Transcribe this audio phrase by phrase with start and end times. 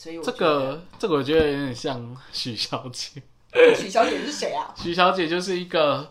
[0.00, 3.22] 所以我这个这个我觉得有点像许小姐。
[3.76, 4.74] 许小姐是谁啊？
[4.74, 6.10] 许小姐就是一个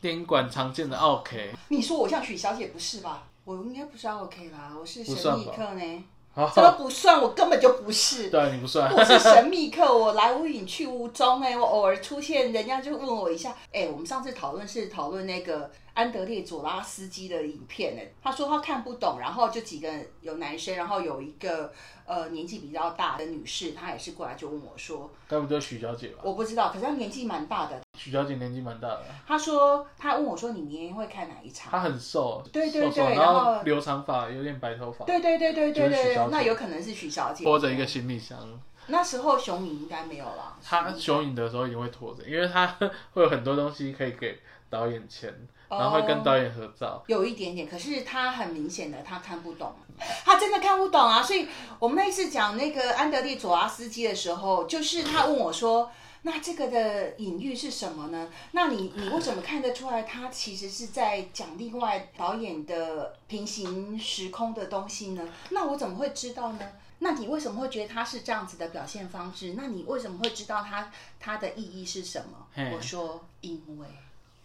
[0.00, 3.26] 电影馆常见的 OK，你说我像许小姐不是吧？
[3.42, 6.04] 我应该不是 OK 吧，我是神秘客呢。
[6.36, 7.20] 好怎么不算？
[7.20, 8.28] 我根本就不是。
[8.28, 21.72] 对你不算，我是神秘客，我来无影去无踪哎、我偶尔出现，人家就问我一下，哎、我们上次讨论是讨论那个安德烈佐拉斯基的影片哎、他说他看不懂，然后就几个有男生，然后有一个
[22.04, 26.18] 呃年纪比较大的女士，她也是过来就问我说，该不就是许小姐吧？
[26.22, 31.72] 我不知道，可是她年纪蛮大的，许小姐年纪蛮大的，她说她问我说你明年会看哪一场？
[31.72, 38.38] 她很瘦，对对瘦瘦然对然后后留长发，有点白头发，对对对对对对就是许小姐那有可能是许小姐拖着一个行李箱。
[38.86, 42.64] 那时候熊影应该没有了，她雄影的时候一定会拖着，因为她
[43.12, 44.38] 会有很多东西可以给
[44.70, 45.28] 导演签，
[45.68, 47.02] 然后会跟导演合照。
[47.08, 49.72] 有一点点，可是他很明显的他看不懂，
[50.24, 51.20] 他真的看不懂啊！
[51.20, 51.48] 所以
[51.80, 55.90] 我们那次讲那个安德烈佐拉斯基的时候，就是他问我说
[56.26, 58.28] ：“那这个的隐喻是什么呢？
[58.50, 65.28] 那你你为什么看得出来他其实是在讲另外导演的平行时空的东西呢？
[65.50, 66.68] 那我怎么会知道呢？”
[66.98, 69.54] 那你为什么会觉得他是这样子的表现方式？
[69.56, 72.48] 那你为什么会知道他他的意义是什么？
[72.74, 73.86] 我说，因为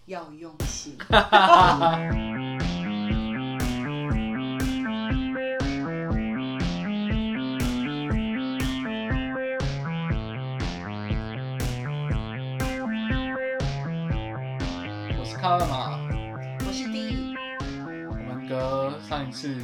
[0.05, 0.95] 要用心。
[15.31, 15.97] 是卡勒玛，
[16.67, 17.33] 我是第一，
[18.09, 19.57] 我们隔上一次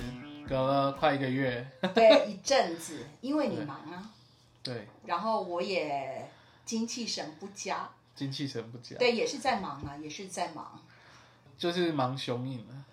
[0.48, 4.12] 隔了快一个月，对，一阵子， 因为你忙啊，
[4.64, 6.32] 对，然后我也
[6.64, 10.82] 精气神不佳，精气神不佳，对，也是在忙啊，也是在忙。
[11.58, 12.86] 就是忙雄影了。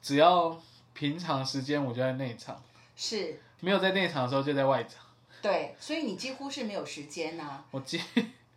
[0.00, 0.56] 只要
[0.94, 2.62] 平常时间我就在内场，
[2.94, 5.04] 是，没有在内场的时候就在外场。
[5.42, 8.00] 对，所以你几乎是没有时间呐、我记，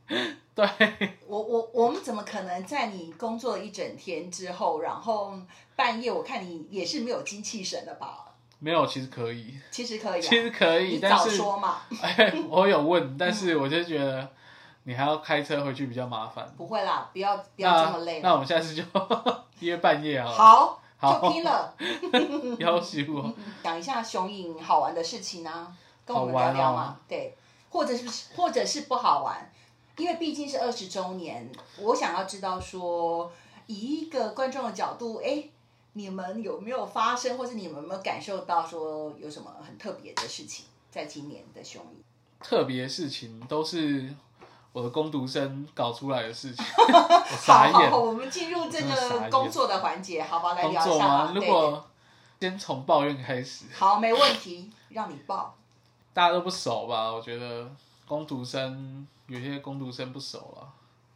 [0.56, 0.68] 对，
[1.28, 5.34] 我我我们怎么可能在你工作了一整天之后，然后
[5.76, 8.26] 半夜我看你也是没有精气神的吧？
[8.60, 14.30] 没有，其实可以，其实可以、啊，其实可以，你早但是说嘛， 哎，我有问，但是我就觉得
[14.84, 16.50] 你还要开车回去比较麻烦。
[16.56, 18.22] 不会啦，不要不要这么累。
[18.22, 18.84] 那那我们下次就
[19.60, 21.74] 约半夜好了，好，好就拼了。
[22.60, 23.34] 要求我。
[23.64, 25.76] 讲一下雄影好玩的事情啊，
[26.06, 26.98] 跟我们聊聊嘛。
[27.08, 27.36] 对，
[27.70, 29.52] 或者是或者是不好玩，
[29.98, 33.32] 因为毕竟是二十周年，我想要知道说，
[33.68, 35.44] 以一个观众的角度，哎，
[35.94, 42.04] 你们有没有发生，或是你们有没有感受到说有什么很特别的事情在今年的雄影？
[42.40, 44.14] 特别事情都是
[44.72, 47.74] 我的工读生搞出来的事情， 我傻眼。
[47.74, 50.98] 好好好，我们进入这个工作的环节，好吧，来工聊一？
[50.98, 51.86] 下吧如果
[52.40, 55.56] 先从抱怨开始，好，没问题，让你报。
[56.14, 57.14] 大家都不熟吧？
[57.14, 57.72] 我觉得
[58.06, 60.74] 工读生有些工读生不熟了，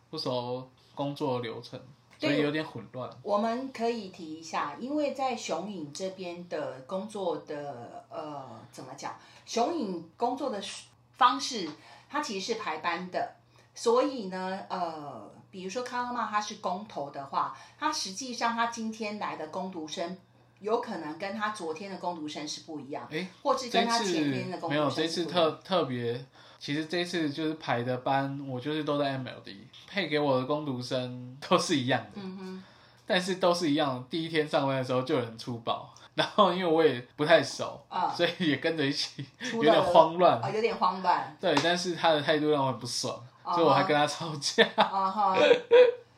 [0.09, 1.79] 不熟工作流程，
[2.19, 3.09] 所以对有点混乱。
[3.21, 9.15] 我们可以提一下，因为在雄影这边的工作的呃，怎么讲？
[9.45, 10.61] 雄影工作的
[11.17, 11.69] 方式，
[12.09, 13.35] 它其实是排班的，
[13.75, 20.17] 所以呢，呃，比如说康拉曼他是公投的话，他实际上他今天来的工读生。
[20.59, 26.25] 有可能跟他昨天的工读生是不一样，哎，或是跟他前天的工没有，读生这次是不一样特特别，
[26.59, 29.55] 其实这次就是排的班，我就是都在 MLD
[29.87, 32.63] 配给我的工读生都是一样的，嗯，
[33.05, 34.05] 但是都是一样。
[34.09, 40.41] 第一天上班的时候就有人粗暴， 然后因为我也不太熟，啊所以也跟着一起有点慌乱。
[40.41, 44.67] 啊，有点慌乱对，但是他的态度让我很不爽，啊所以我还跟他吵架。
[44.75, 45.37] 啊哈。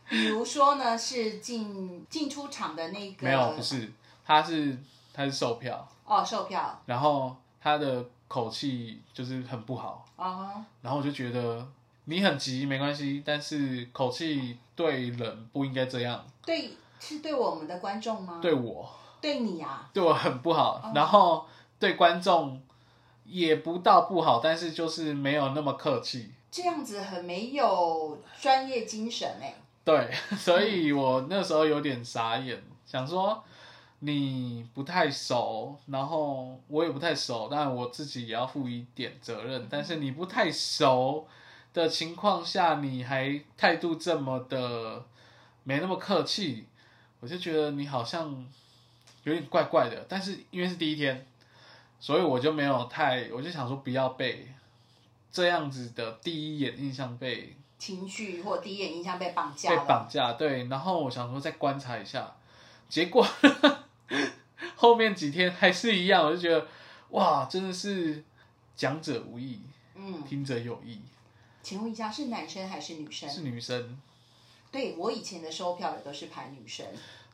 [0.07, 3.91] 比如说呢，是进进出场的那个没有，不是，
[4.25, 4.75] 他是
[5.13, 11.67] 他是售票，哦，售票然后他的口气就是很不好，啊哈，然后我就觉得
[12.05, 18.39] 你很急没关系，但是口气对人不应该这样，对，是对我们的观众吗？
[18.41, 18.89] 对我。
[19.21, 20.93] 对你啊，对我很不好，哦。
[20.95, 21.45] 然后
[21.77, 22.61] 对观众
[23.25, 26.31] 也不到不好，但是就是没有那么客气。
[26.49, 29.53] 这样子很没有专业精神哎。
[29.83, 33.43] 对，所以我那时候有点傻眼，想说
[34.01, 39.67] 你不太熟，然后我也不太熟，当然我自己也要负一点责任。
[39.69, 41.27] 但是你不太熟
[41.73, 45.05] 的情况下，你还态度这么的
[45.63, 46.65] 没那么客气，
[47.19, 48.47] 我就觉得你好像
[49.23, 50.05] 有点怪怪的。
[50.07, 51.27] 但是因为是第一天，
[51.99, 54.47] 所以我就没有太，我就想说不要被
[55.29, 60.67] 这样子的第一眼印象被情绪或第一眼印象被绑架被，绑架，对。
[60.67, 62.33] 然后我想说再观察一下，
[62.87, 63.27] 结果
[64.79, 66.65] 后面几天还是一样，我就觉得
[67.09, 68.23] 哇，真的是
[68.77, 69.59] 讲者无意。
[69.93, 71.01] 嗯，听者有意，
[71.61, 73.29] 请问一下，是男生还是女生？
[73.29, 73.99] 是女生。
[74.71, 76.85] 对我以前的收票也都是排女生，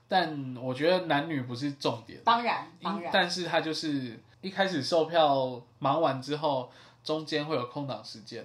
[0.08, 6.72] 但我觉得男女不是重点，当然当然，但是他就是一开始售票忙完之后，
[7.04, 8.44] 中间会有空档时间，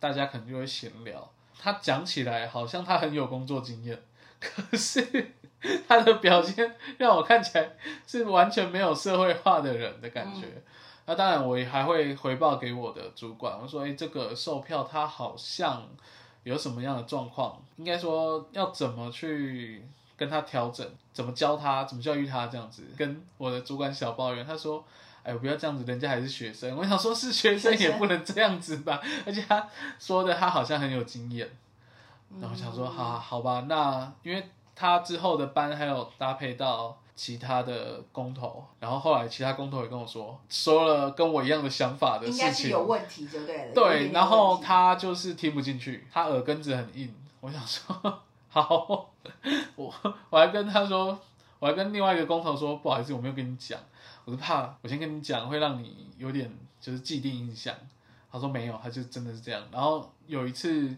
[0.00, 1.30] 大家可能就会闲聊。
[1.56, 4.02] 他讲起来好像他很有工作经验，
[4.70, 5.32] 可是
[5.88, 7.70] 他的表现让我看起来
[8.06, 10.62] 是完全没有社会化的人的感觉。
[11.06, 15.86] 那当然，我也还会回报给我的主管，我说：“哎，这个售票他好像
[16.44, 17.62] 有什么样的状况？
[17.76, 19.84] 应该说要怎么去
[20.16, 24.82] 跟他调整，怎么教他，怎么教育他这样子。”跟我的主管小抱怨，他说
[25.22, 29.02] ：“哎我，不要这样子，人家还是学生。”我想说，是学生也不能这样子吧？
[29.26, 29.68] 而且他
[29.98, 31.50] 说的他好像很有经验，
[32.40, 43.72] 然后想说：“好好吧，那因为他之后的班还有搭配到。”其他的工头，然后后来其他工头也跟我说，说了跟我一样的想法的事情，应该是有问题就对了。
[43.72, 47.14] 对，然后他就是听不进去，他耳根子很硬。
[47.38, 49.08] 我想说，好，
[49.76, 49.94] 我
[50.28, 51.16] 我还跟他说，
[51.60, 53.78] 我还跟另外一个工头说，不好意思，我没有跟你讲，
[54.24, 57.72] 我是怕我先跟你讲会让你有点就是既定印象。
[58.32, 59.62] 他说没有，他就真的是这样。
[59.70, 60.92] 然后有一次，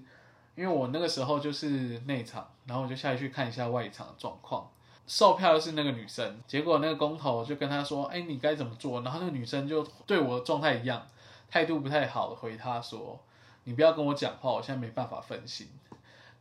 [0.56, 1.68] 因为我那个时候就是
[2.06, 4.68] 内场，然后我就下去看一下外场的状况。
[5.06, 11.06] 售票的是那个女生，结果那个工头就跟她说：“哎，你该怎么做？”然后那个女生就对我的状态一样，
[11.48, 13.20] 态度不太好的回他说
[13.64, 15.68] ：“你不要跟我讲话，我现在没办法分心。”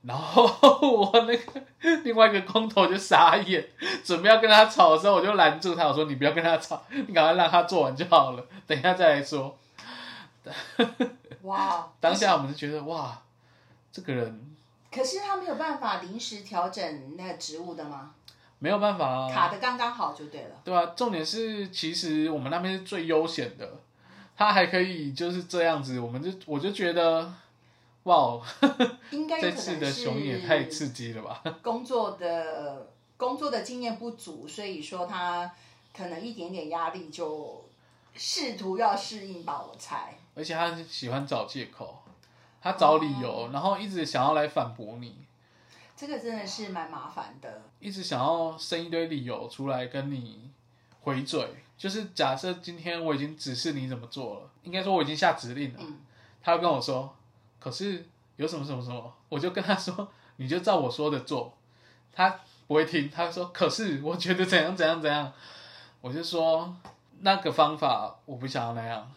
[0.01, 0.43] 然后
[0.81, 1.61] 我那个
[2.03, 3.67] 另外一个工头就傻眼，
[4.03, 9.57] 准备要跟他吵的时候，我就拦住他，我说：“你不要跟他吵，你赶快让他做完就好了，等一下再来说。”
[11.43, 11.87] 哇！
[11.99, 13.19] 当下我们就觉得哇，
[13.95, 14.55] 这个人，
[14.91, 18.13] 可是他没有办法临时调整那个职务的吗？
[18.59, 20.61] 没有办法啊，卡的刚刚好就对了。
[20.65, 23.79] 对啊，重点是其实我们那边是最悠闲的，
[24.35, 27.33] 他还可以就是这样子，我们就我就觉得，
[28.03, 28.41] 哇，
[29.11, 31.41] 应该这次的熊也太刺激了吧！
[31.63, 35.49] 工作的工作的经验不足，所以说他
[35.95, 37.63] 可能一点点压力就
[38.13, 40.17] 试图要适应吧，我猜。
[40.35, 41.97] 而且他喜欢找借口，
[42.65, 45.15] 他找理由，然后一直想要来反驳你。
[45.95, 50.49] 这个真的是蛮麻烦的，一直想要生一堆理由出来跟你
[51.01, 51.47] 回嘴。
[51.77, 55.79] 就是假设今天我已经指示你怎么做了，应该说我已经下指令了，
[56.41, 57.15] 他会跟我说，
[57.59, 58.03] 可是
[58.37, 60.07] 有什么什么什么，我就跟他说，
[60.37, 61.53] 你就照我说的做。
[62.11, 65.31] 他不会听，他说，可是我觉得怎样怎样怎样，
[66.01, 66.75] 我就说
[67.19, 69.11] 那个方法我不想要那样，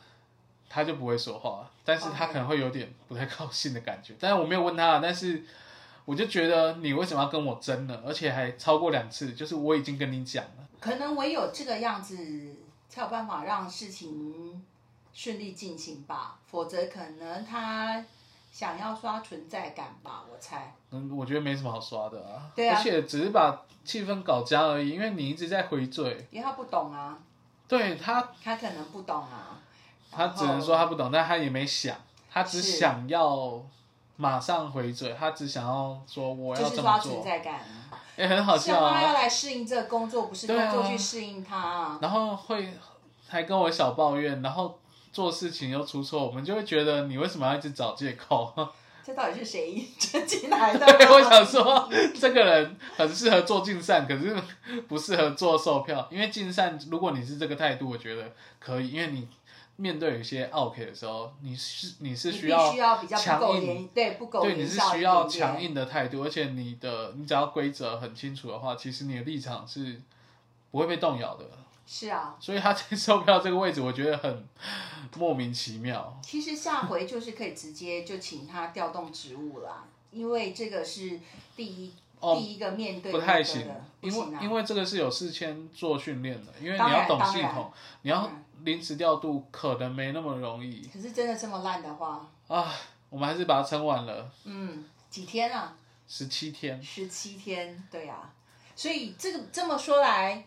[0.68, 4.14] 他就不会说话，但是他可能会有点不太高兴的感觉。
[4.18, 5.44] 但是我没有问他，但是。
[6.08, 8.02] 我就觉得你为什么要跟我争呢？
[8.06, 10.66] 而且还超过两次，就是我已经跟你讲了。
[10.80, 12.16] 可能唯有这个样子
[12.88, 14.64] 才有办法让事情
[15.12, 18.02] 顺利进行吧，否则可能他
[18.50, 20.74] 想要刷存在感吧，我猜。
[20.92, 22.50] 嗯，我觉得没什么好刷的啊。
[22.56, 22.78] 对啊。
[22.78, 26.26] 而且只是把气氛搞僵而已，因为你一直在回嘴。
[26.30, 27.18] 因为他不懂啊。
[27.68, 28.30] 对他。
[28.42, 29.60] 他可能不懂啊。
[30.10, 31.96] 他只能说他不懂，但他也没想，
[32.30, 33.62] 他只想要。
[34.20, 37.12] 马上回嘴，他只想要说我要这么做。
[37.12, 37.60] 存在感，
[38.16, 38.92] 也很好笑啊。
[38.92, 41.96] 他要来适应这个工作，不是工作去适应他。
[42.02, 42.74] 然后会
[43.28, 44.76] 还跟我小抱怨，然后
[45.12, 48.52] 做事情又出错，我们就会觉得你为什么要一直找借口？
[49.06, 50.84] 这到底是谁真进来的？
[50.84, 51.88] 我想说，
[52.20, 54.36] 这个人很适合做竞善，可是
[54.88, 59.28] 不适合做售票，因为竞善，如果你是这个态度，我觉得可以，因为你。
[59.80, 62.74] 面对有些 OK 的时候，你是你是需要
[63.06, 70.02] 强硬，对不够对，你是需要强硬的态度，而且你的你只要规则很清楚的话，其实你的立场是
[70.72, 71.44] 不会被动摇的。
[71.86, 74.44] 是啊，所以他在售票这个位置，我觉得很
[75.16, 76.18] 莫名其妙。
[76.24, 81.20] 其实下回就是可以直接就请他调动职务啦，因为这个是
[81.54, 83.64] 第一第一个面对不太行，
[84.00, 88.28] 因为因为这个是有事先做训练的，因为你要懂系统，你要。
[88.64, 92.74] 临时调度可能没那么容易，可是真的这么烂的话啊，
[93.08, 94.30] 我们还是把它撑完了。
[94.44, 95.74] 嗯，几天啊？
[96.06, 96.82] 十七天。
[96.82, 98.30] 十七天，对呀。
[98.74, 100.44] 所以这个这么说来，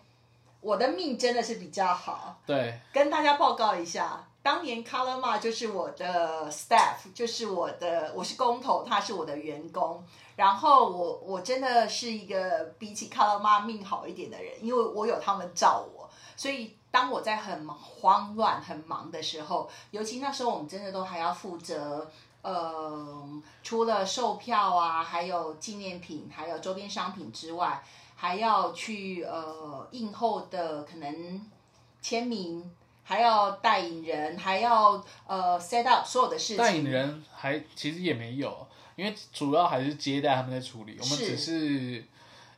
[0.60, 2.39] 我的命真的是比较好。
[2.46, 10.03] 对，跟大家报告一下，当年 Color Ma 就是我的 staff，就是我的，我是工头，他是我的员工。
[10.36, 16.75] 然后我我真的是一个比起 Color Ma 命好一点的人，因为我有他们照我，所以。
[16.92, 27.82] 当我在很慌乱、很忙的时候，尤其那时候我们真的都还要负责，呃，除了售票啊，还有纪念品、还有周边商品之外，
[28.16, 31.42] 还要去呃印后的可能
[32.02, 32.70] 签名，
[33.04, 36.58] 还要带引人，还要呃 set up 所有的事情。
[36.58, 42.06] 带引人还其实也没有，因为主要还是接待他们在处理，我们是只是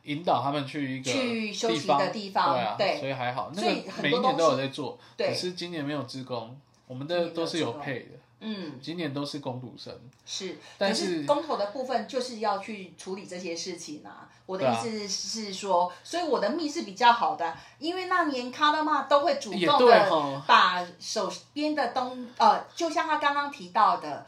[0.04, 3.50] 引导他们去一个去休息的地方对啊，对所以还好。
[3.54, 9.92] 那所以个很每一年都有在做，对只是今年没有职工，我们的都是有配的，嗯，今年都是工读生。
[10.26, 14.28] 是，但可是是公投的部分就是要去处理这些事情啊。
[14.46, 24.26] 我的意思是说，所以我的命是比较好的，因为那年卡拉玛都会主也动的把手边的东呃，就像他刚刚提到的，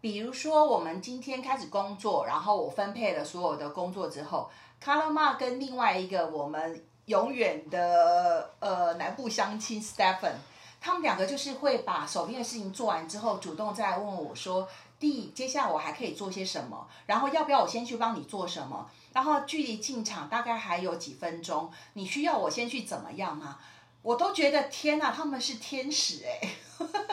[0.00, 4.48] 比如说我们今天开始工作，然后我分配了所有的工作之后，
[4.86, 10.34] 卡勒玛跟另外一个我们永远的呃南部乡亲 Stephen，
[10.80, 14.68] 他们两个就是会把手边的事情做完之后，主动再问我说
[15.00, 16.86] ：“弟，接下来我还可以做些什么？
[17.06, 18.88] 然后要不要我先去帮你做什么？
[19.12, 23.58] 然后距离进场大概还有几分钟，你需要我先去怎么样吗？”
[24.02, 26.48] 我都觉得天哪，他们是天使哎、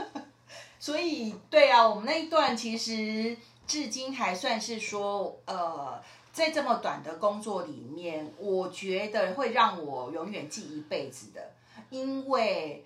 [0.78, 6.00] 所以对啊，我们那一段其实至今还算是说，呃，
[6.34, 11.52] 在这么短的工作里面，我觉得会让我永远记一辈子的，
[11.92, 12.84] 因为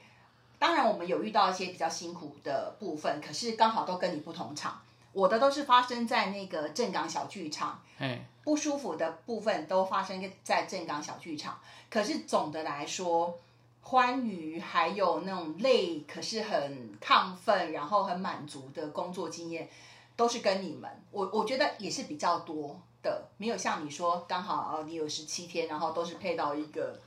[0.60, 4.82] 当然我们有遇到一些比较辛苦的部分，可是刚好都跟你不同场，
[5.14, 11.58] 我的都是发生在那个正港小剧场，嗯，不舒服的部分都发生在正港小剧场。
[11.90, 13.34] 可是总的来说，
[13.82, 19.70] 欢愉还有那种累，可是很亢奋，然后很满足的工作经验，
[20.18, 20.92] 都是跟你们。
[21.12, 22.78] 我我觉得也是比较多
[23.08, 27.00] 的，没有像你说刚好哦，你有十七天，然后都是配到一个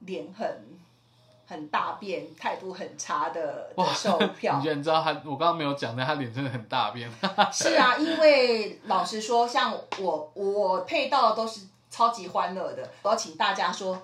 [0.00, 0.78] 脸很
[1.46, 4.62] 很大变、态度很差的的售 票你。
[4.62, 5.10] 觉得你知道他？
[5.24, 7.10] 我刚刚没有讲，但他脸真的很大变。
[7.52, 14.00] 是啊，因为老实说，像我我配到的都是超级欢乐的，我要请大家说，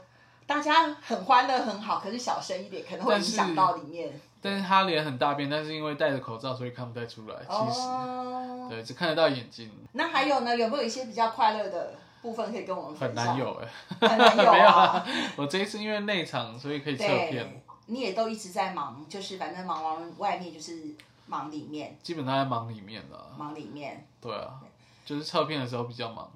[0.47, 4.21] 大家很欢乐很好，可是小声一点，可能会影响到里面。
[4.42, 7.37] 但是他脸很大变，但是因为戴着口罩，所以看不太出来。
[7.49, 10.56] 其实，哦，对，只看得到眼睛，那还有呢？
[10.56, 13.25] 有没有一些比较快乐的部分可以跟我们分享？
[13.25, 13.68] 很难有哎。
[14.08, 15.06] 很难有 没有啊啊。
[15.37, 20.82] 我这一次因为内场，所以可以侧片，，你也都一直在忙，就是反正忙完外面就是
[21.26, 23.32] 忙里面，基本上在忙里面了。
[23.38, 24.04] 忙里面。
[24.20, 24.61] 对啊，
[25.06, 26.28] 就是侧片的时候比较忙，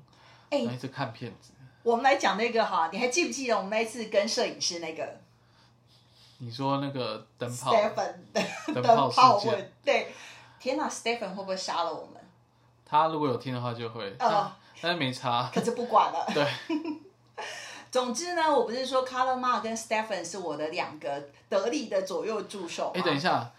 [0.50, 1.50] 哎然后一直看片子。
[1.82, 5.20] 我们来讲那个哈，你还记不记得我们那一次跟摄影师那个
[6.38, 8.14] 你说那个灯泡，Stephen
[8.74, 9.72] 灯灯泡事件？
[9.84, 10.12] 对，
[10.60, 12.20] 天哪，Stephen 会不会杀了我们？
[12.84, 15.50] 他如果有听的话就会，哦但是没差。
[15.52, 16.26] 可是不管了。
[16.34, 16.46] 对，
[17.90, 22.92] 总之呢，我不是说 Color Mark 跟 Stephen 是我的两个得力的左右助手吗？
[22.94, 23.50] 哎，等一下，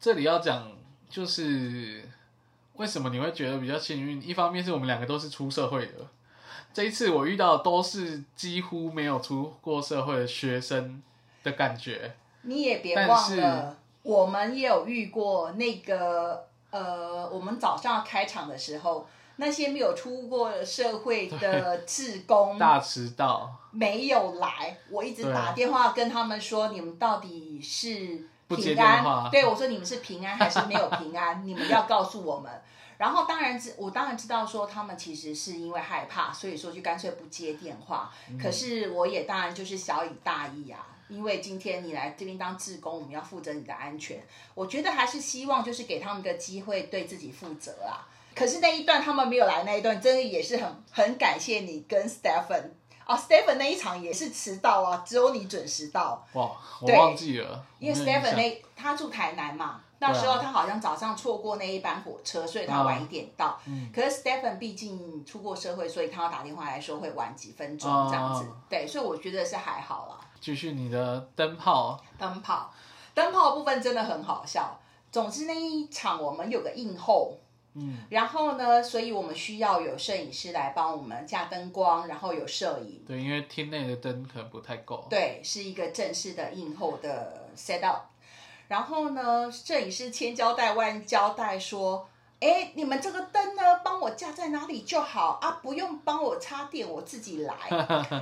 [0.00, 0.70] 这里要讲
[1.10, 2.08] 就是
[2.74, 4.22] 为什么你会觉得比较幸运？
[4.26, 6.06] 一方面是我们两个都是出社会的，
[6.72, 11.02] 这一次我遇到的都是几乎没有出过社会的学生
[11.42, 12.14] 的感觉。
[12.42, 19.06] 你也别忘了，我们也有遇过那个呃，我们早上开场的时候，
[19.36, 29.30] 那些没有出过社会的志工大迟到，没有来，我一直打电话跟他们说，你们到底是平安？
[29.30, 31.42] 对我说你们是平安还是没有平安？
[31.46, 32.50] 你们要告诉我们。
[32.98, 38.12] 然后当然知我当然知道说他们其实是因为害怕，所以说就干脆不接电话。
[38.28, 44.18] 嗯可是我也当然就是小以大义啊，因为今天你来这边当志工，我们要负责你的安全。
[44.54, 48.08] 我觉得还是希望就是给他们个机会对自己负责啊。
[48.34, 52.62] 可是那一段他们没有来那一段，真的也是很很感谢你跟 Stephen
[53.04, 56.50] 哦，Stephen 那一场也是迟到啊，只有你准时到，哇，
[56.80, 63.60] 我对忘记了，因为 Stephen 那他住台南嘛，那时候他好像早上错过那一班火车，所以他晚一点到。
[63.66, 68.44] 嗯可是 Stephen 毕竟出过社会，所以他要打电话来说会晚几分钟这样子。
[68.44, 70.21] 哦对，所以我觉得是还好啦。
[70.42, 72.74] 继续你的灯泡，灯泡，
[73.14, 74.76] 灯泡部分真的很好笑。
[75.12, 77.38] 总之那一场我们有个映后，
[77.74, 83.04] 嗯，然后呢，所以我们需要有摄影师来帮我们架灯光，然后有摄影。
[83.06, 85.06] 对，因为厅内的灯可能不太够。
[85.08, 88.06] 对，是一个正式的映后的 set up。
[88.66, 92.08] 然后呢，摄影师千交代万交代说
[92.40, 97.54] ：“哎，你们这个灯呢，帮我架在哪里就好啊，不用帮我插电，我自己来。”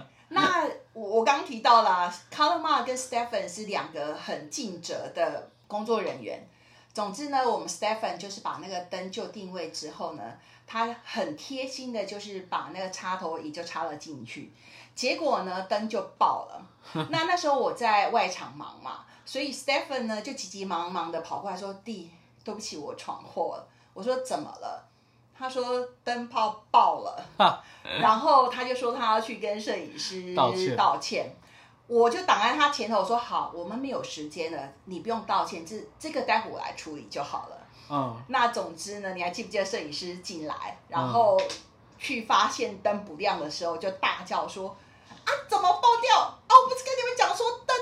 [0.33, 6.49] 那我我刚提到了 c o l o r m a 跟 Stephen 是两个很尽责的工作人员。
[6.95, 10.23] 总之呢，我们 Stephen 就是把那个灯就定位之后呢，
[10.67, 14.53] 他很贴心的，就是把那个插头也就插了进去。
[14.95, 16.67] 结果呢，灯就爆了。
[17.11, 22.11] 那那时候我在外场忙嘛，所以 Stephen 呢就急急忙忙的跑过来说：“弟，
[22.43, 24.89] 对不起，我闯祸了。”我说：“怎么了？”
[25.41, 27.25] 他说：“灯泡爆了。
[27.99, 31.35] ”然后他就说他要去跟摄影师道歉道歉。
[31.87, 37.57] 我就挡在他前头说好，我们没有时间了，你不用道歉，这这个待会我来处理就好了。
[37.89, 41.41] 嗯，那总之呢，你还记不记得摄影师进来，然后
[41.99, 44.69] 去发现灯不亮的时候，就大叫说
[45.25, 46.21] ：“啊，怎么爆掉？
[46.21, 47.77] 哦，我不是跟你们讲说灯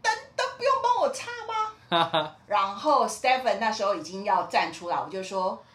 [0.00, 5.71] 灯灯不用帮我擦吗？” 然后 Stephen 那时候已经要站出来，我就说：“哎，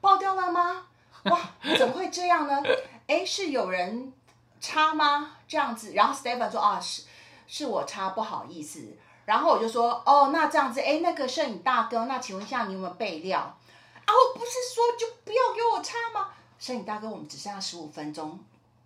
[0.00, 0.86] 爆掉了吗？
[1.24, 1.38] 哇，
[1.78, 2.62] 怎么会这样呢？
[3.06, 4.12] 哎，是有人
[4.60, 5.32] 插吗？
[5.46, 7.02] 这样子。”然后 Stephen 说：“啊，是
[7.46, 13.38] 是我插，不好意思。”然后我就说：“哦，那这样子，哎，那个摄影大哥，那请问一下你有没有备料？
[13.40, 16.30] 啊，我不是说就不要给我插吗？
[16.58, 18.38] 摄影大哥，我们只剩下十五分钟，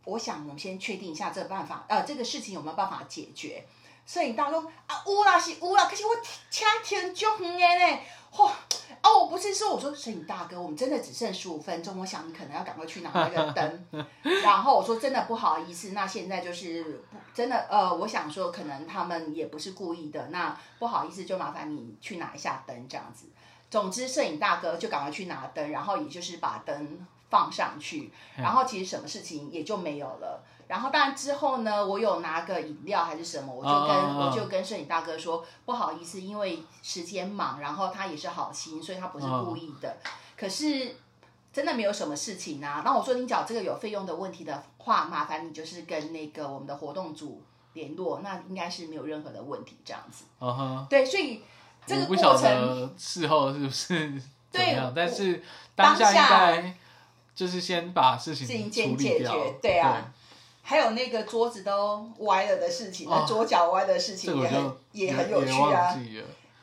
[0.05, 3.65] 我想我们先确定一下这个办法，呃，这个事情有没有办法解决？”
[4.07, 6.15] 摄影大哥啊，有啦是有啦，可是我
[6.51, 8.03] 车停足远的呢，
[8.35, 8.51] 嚯、
[9.03, 13.87] 哦，我不是说我说摄影大哥，我们真的只剩十五分钟，我想你可能要赶快去拿那个灯，
[14.43, 23.27] 然后我说真的不好意思，那现在就是真的呃，我想说可能他们也不是故意的，那不好意思就麻烦你去拿一下灯这样子。
[23.71, 30.45] 总之，摄影大哥就赶快去拿灯，然后也就是把灯放上去，然后其实什么事情也就没有了。
[30.67, 39.97] 然后当然之后呢，我有拿个饮料还是什么，我就跟、我就跟摄影大哥说不好意思，因为时间忙，然后他也是好心，所以他不是故意的。
[40.37, 40.97] 可是
[41.53, 42.83] 真的没有什么事情啊。
[42.85, 47.43] 那我说你找这个有费用的问题的话，麻烦你就是跟那个我们的活动组
[47.75, 50.25] 联络，那应该是没有任何的问题这样子。
[50.41, 51.43] 嗯哼，对，所以
[51.87, 52.43] 这个过程。
[52.43, 54.13] 得事后是不是
[54.51, 55.43] 怎么样，对但是
[55.75, 56.77] 当当下应该
[57.35, 60.13] 就是先把事情处理掉解决，对啊
[60.67, 65.95] 还有那个桌子都歪了的事情，桌角歪的事情也很个也很有趣啊。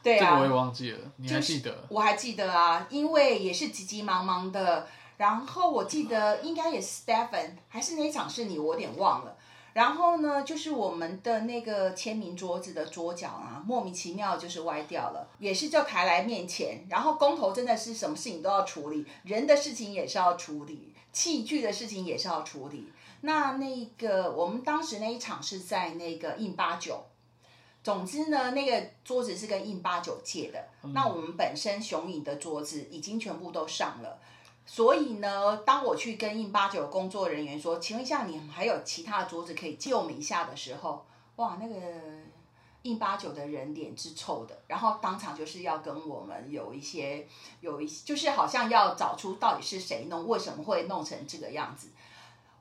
[0.03, 1.85] 对啊，这个我也忘记了，你还就是记得？
[1.87, 9.37] 我还记得啊，因为也是急急忙忙的，然后我记得应该也是 Stephen，还是那一场是你，我有点忘了。
[9.73, 16.83] 然后呢，就是我们的那个签名桌子的桌角啊，莫名其妙就是歪掉了，也是就抬来面前。
[16.89, 22.91] 然后工头真的是什么事情都要处理，人的事情也是要处理，器具的事情也是要处理。
[23.21, 27.03] 那那个我们当时那一场是在那个印八九，
[27.83, 30.67] 总之呢，那个桌子是跟印八九借的。
[30.93, 34.19] 那我们本身雄影的桌子已经全部都上了，
[34.65, 41.05] 所以呢，当我去跟印八九工作人员说：“请问一下，你们还有其他的桌子可以借我们一下的时候，
[41.35, 41.75] 哇，那个
[42.81, 47.27] 印八九的人脸是臭的，然后当场就是要跟我们有一些
[47.59, 51.89] 有一些，就是好像要找出到底是谁弄，为什么会弄成这个样子。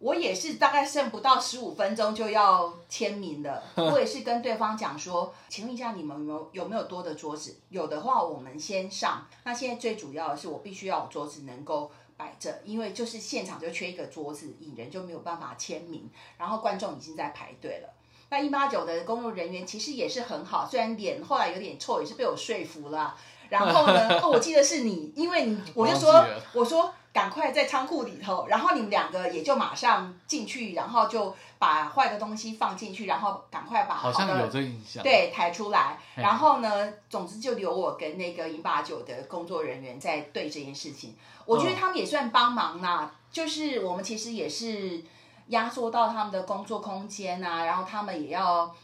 [0.01, 7.59] 我也是大概剩不到十五分钟就要签名了，我也是跟对方讲说，请问一下你们有没有有没有多的桌子？
[7.69, 9.27] 有的话我们先上。
[9.45, 16.09] 那现在最主要的是我必须要有桌子能够摆着，因为就是现场就缺一个桌子，引人就没有办法签名，
[16.39, 17.91] 然后观众已经在排队了。
[18.31, 23.15] 那一八九的工作人员其实也是很好，虽然脸后来有点臭，也是被我说服了。
[23.51, 35.99] 然后呢， 哦，我记得是你，因为你我就说我说赶快在仓库里头，然后你们两个也就马上进去，然后就把坏的东西放进去，然后赶快把好好的像有这印象。，对抬出来。
[36.15, 41.17] 然后呢，总之就留我跟那个银八九的工作人员在对这件事情。
[41.45, 45.03] 我觉得他们也算帮忙啦，就是我们其实也是
[45.49, 48.75] 压缩到他们的工作空间啊，然后他们也要。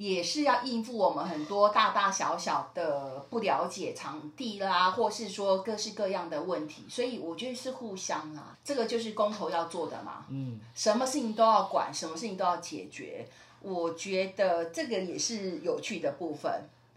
[0.00, 10.24] 也是要应付我们很多大大小小的不了解场地啦，或是说各式各样的问题，所以我觉得是互相啊，这个就是公投要做的嘛。
[10.30, 13.28] 嗯，什么事情都要管，什么事情都要解决。
[13.60, 16.50] 我觉得这个也是有趣的部分。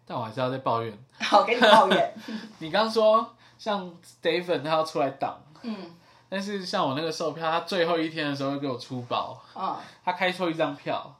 [0.08, 0.98] 但我还是要再抱怨。
[1.20, 2.14] 好，给你抱怨。
[2.60, 5.94] 你刚说像 David 他要出来挡，嗯
[6.30, 11.14] 但是像我那个售票，他最后一天的时候会给我出包，嗯他开错一张票，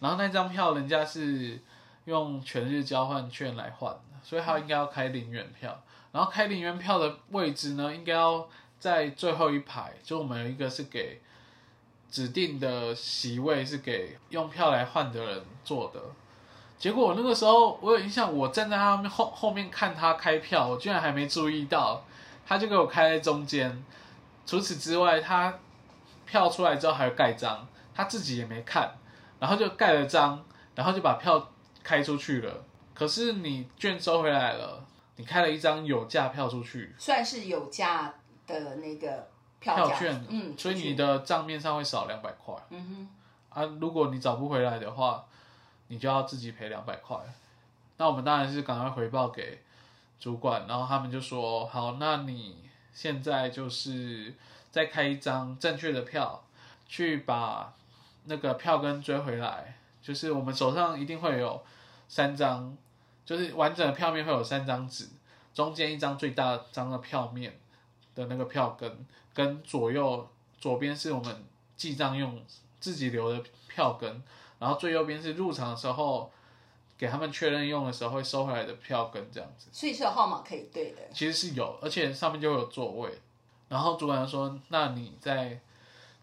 [0.00, 1.60] 然后那张票人家是
[2.06, 5.80] 用全日交换券来换的，所以他应该要开零元票。
[6.12, 11.20] 然后开零元票的位置呢，应该要在最后一排，就我们有一个是给
[12.10, 16.00] 指定的席位是给用票来换的人坐的。
[16.78, 22.02] 结果我那个时候我有印象，我站在他们后后面看他开票，我居然还没注意到，
[22.46, 23.84] 他就给我开在中间。
[24.46, 25.58] 除此之外，他
[26.26, 28.94] 票出来之后还有盖章，他自己也没看，
[29.40, 30.44] 然后就盖了章，
[30.76, 31.50] 然后就把票
[31.82, 32.64] 开出去了。
[32.94, 34.84] 可是你券收回来了，
[35.16, 38.14] 你开了一张有价票出去，算是有价
[38.46, 43.08] 的那个票券，嗯，所以你的账面上会少两百块嗯
[43.50, 43.78] 哼啊。
[43.80, 45.24] 如果你找不回来的话，
[45.88, 47.16] 你就要自己赔两百块。
[47.96, 49.62] 那我们当然是赶快回报给
[50.18, 54.34] 主管，然后他们就说好，那你现在就是
[54.70, 56.42] 再开一张正确的票，
[56.86, 57.72] 去把
[58.24, 61.62] 那个票根追回来，就是我们手上一定会有
[62.08, 62.76] 三张，
[63.24, 65.08] 就是完整的票面会有三张纸，
[65.54, 67.58] 中间一张最大张的票面
[68.14, 70.28] 的那个票根，跟左右
[70.58, 71.44] 左边是我们
[71.76, 72.42] 记账用
[72.78, 74.22] 自己留的票根，
[74.58, 76.30] 然后最右边是入场的时候
[76.98, 79.68] 给他们确认用的时候会收回来的票根，这样子。
[79.72, 80.98] 所以是有号码可以对的。
[81.12, 83.18] 其实是有，而且上面就有座位。
[83.68, 85.60] 然后主管就说：“那你在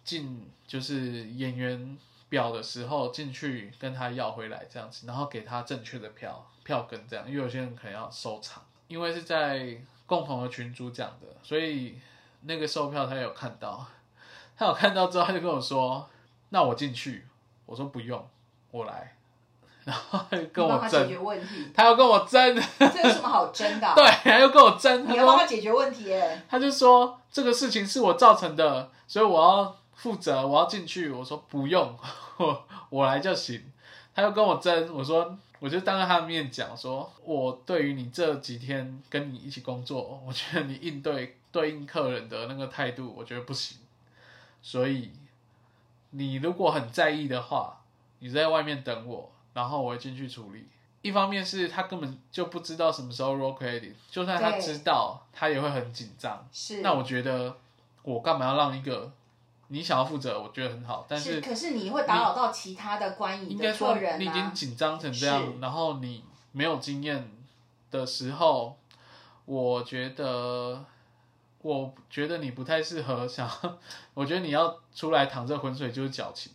[0.08, 1.98] 进就是演员
[2.30, 12.00] 表的时候进去跟他要回来这样子，然后给他正确的票票根这样，因为有些人可能要收藏，因为是在共同的群组讲的，所以
[12.44, 13.86] 那个售票他有看到，
[14.58, 16.10] 他有看到之后他就跟我说：
[16.50, 17.28] 那我进去，
[17.66, 18.26] 我说不用，
[18.72, 19.14] 我来。”
[19.88, 20.20] 然后
[20.52, 21.10] 跟我争，
[21.74, 23.96] 他要跟我争，这有什么好争的啊？
[23.96, 26.42] 对，他又跟我争，你要帮他解决问题耶。
[26.50, 31.10] 他就说这个事情是我造成的，所以我要负责，我要进去。
[31.10, 31.98] 我说不用，
[32.38, 33.62] 我 我来就行。
[34.16, 43.78] 他又跟我争，我说我就当着他的面讲说，我对于你这几天跟你一起工作，我觉得你应对对应客人的那个态度，我觉得不行。
[44.62, 45.12] 所以
[46.12, 47.82] 你如果很在意的话，
[48.20, 50.68] 你在外面等我，然后我会进去处理。
[51.04, 56.48] 一方面是他根本就不知道什么时候 roll credit，就算他知道，他也会很紧张。
[56.52, 57.56] 是，那我觉得
[58.02, 59.12] 我干嘛要让一个
[59.70, 64.52] 你想要负责，我觉得很好，但是可是你会打扰到其他的观影的客人你已经啊。
[64.54, 67.30] 紧张成这样，然后你没有经验
[67.92, 68.78] 的时候，
[69.46, 70.84] 我觉得。
[71.64, 73.50] 我觉得你不太适合想，
[74.14, 76.54] 我觉得你要出来淌这浑水就是矫情。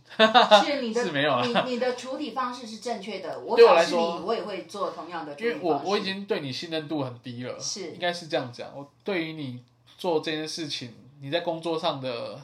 [0.64, 3.38] 是你的 是没有了你你的处理方式是正确的。
[3.44, 5.66] 我对我来说你，我也会做同样的处因理方式。
[5.66, 8.70] 为我我已经对你信任度很低了，是应该是这样讲。
[8.75, 9.62] 我对于你
[9.98, 12.40] 做这件事情，你在工作上的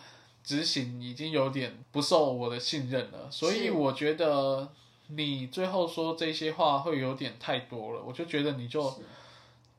[0.49, 4.73] 执行已经有点不受我的信任了，所以我觉得
[5.09, 8.03] 你最后说这些话会有点太多了。
[8.03, 8.97] 我就觉得你就是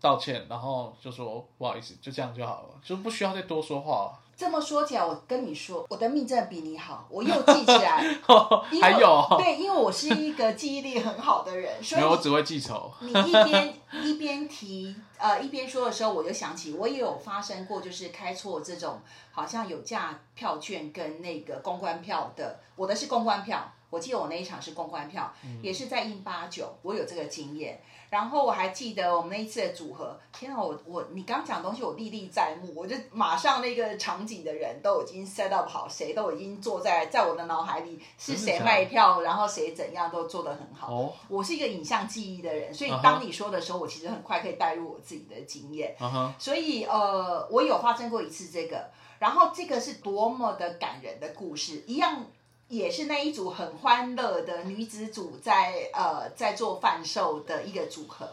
[0.01, 4.17] 道歉，然后就说不好意思，就这样就好了，就不需要再多说话。
[4.37, 8.01] 这么说起来，我跟你说，我的命真的比你好，我又记起来。
[8.71, 12.89] 因为还有对，因为我是一个记忆力很好的人，所以我只会记仇。
[13.01, 19.01] 你一边 一边提呃一边说的时候，我就想起我也有发生过，就是开错这种
[19.33, 27.81] 好像有价票券跟那个公关票的，我的是公关票，我记得我那一场是公关票，也是在印八九，我有这个经验。
[28.09, 40.91] 然后我还记得我们那一次的组合，天啊，我我你刚讲的东西我历历在目，我就马上那个场景的人都已经 set up 好，谁都已经坐在在我的脑海里是谁卖票，然后谁怎样都做得很好。
[40.91, 45.95] 哦，我是一个影像记忆的人，所以当你说的时候，我其实很快可以带入我自己的经验。
[46.39, 52.25] 所以呃，我有发生过一次这个，然后这个是多么的感人的故事，一样
[52.69, 58.27] 也是那一组很欢乐的女子组在呃在做贩售的一个组合。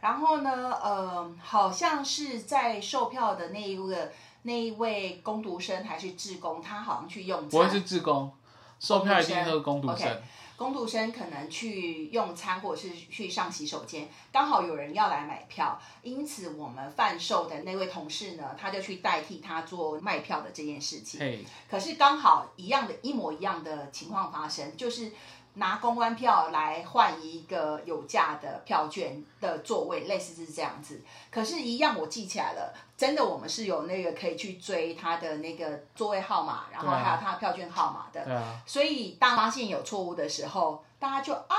[0.00, 8.30] 然后呢，呃，好像是在售票的那一个那一位工读生还是志工，他好像去用餐，不会是志工，
[8.78, 10.22] 售票一定是工读生。
[10.58, 21.20] 工读生可能去用餐或者是去上洗手间，刚好有人要来买票，因此我们贩售的那位同事呢，他就去代替他做卖票的这件事情。
[21.20, 25.12] 嘿，可是刚好一样的，一模一样的情况发生，就是
[25.58, 31.00] 拿公关票来换一个有价的票券的座位，类似是这样子。
[31.30, 38.42] 可是，一样我记起来了，真的我们是有那个可以去追他的那个座位号码，然后还有他的票券号码的。
[38.66, 41.56] 所以当发现有错误的时候，大家就啊，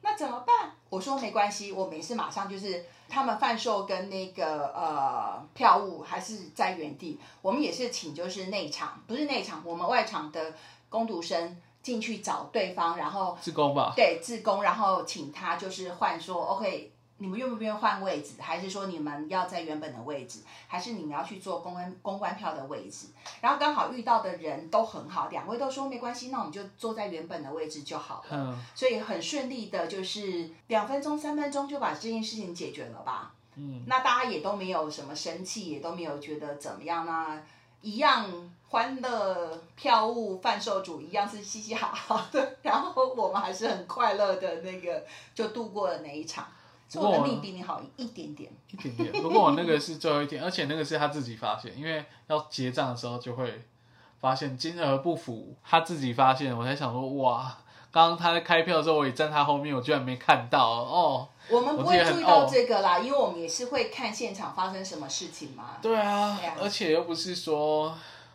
[0.00, 0.72] 那怎么办？
[0.88, 10.54] 我说没关系，我们也是马上就是他们贩售跟那个呃票务还是在原地，我们也是请就是内场，不是内场，我们外场的
[10.88, 13.92] 工读生进去找对方，然后自工吧。
[13.96, 16.92] 对自工，然后请他就是换说 OK。
[17.22, 23.08] 你们愿不愿意换位置，还是说你们要在原本的位置，还是你们要去做公关公关票的位置？
[23.42, 28.28] 然后刚好遇到的人都很好，两位都说没关系，那我们就坐在原本的位置就好了。
[28.30, 33.34] 嗯，所以很顺利的，就是两分钟、三分钟就把这件事情解决了吧。
[33.56, 37.38] 嗯，那大家也都没有什么生气，也都没有觉得怎么样啊
[37.82, 45.04] 一样欢乐票务贩售组一样是嘻嘻哈哈的，然后我们还是很快乐的那个
[45.34, 46.46] 就度过了那一场。
[46.88, 48.50] 所以我的命比你好一点点。
[48.70, 49.12] 一点点。
[49.22, 53.62] 不过我那个是最后一天，而且那个是他自己发现，因为要结账的时候就会
[54.20, 57.56] 发现金额不符，他自己发现，我才想说哇。
[57.92, 61.28] 刚刚他在开票的时候，我也站他后面，我居然没看到哦。
[61.48, 65.76] 我们不会注意到哦这个啦，因为我们也是会看现场发生什么事情嘛。
[65.82, 67.92] 对啊对啊，而且又不是说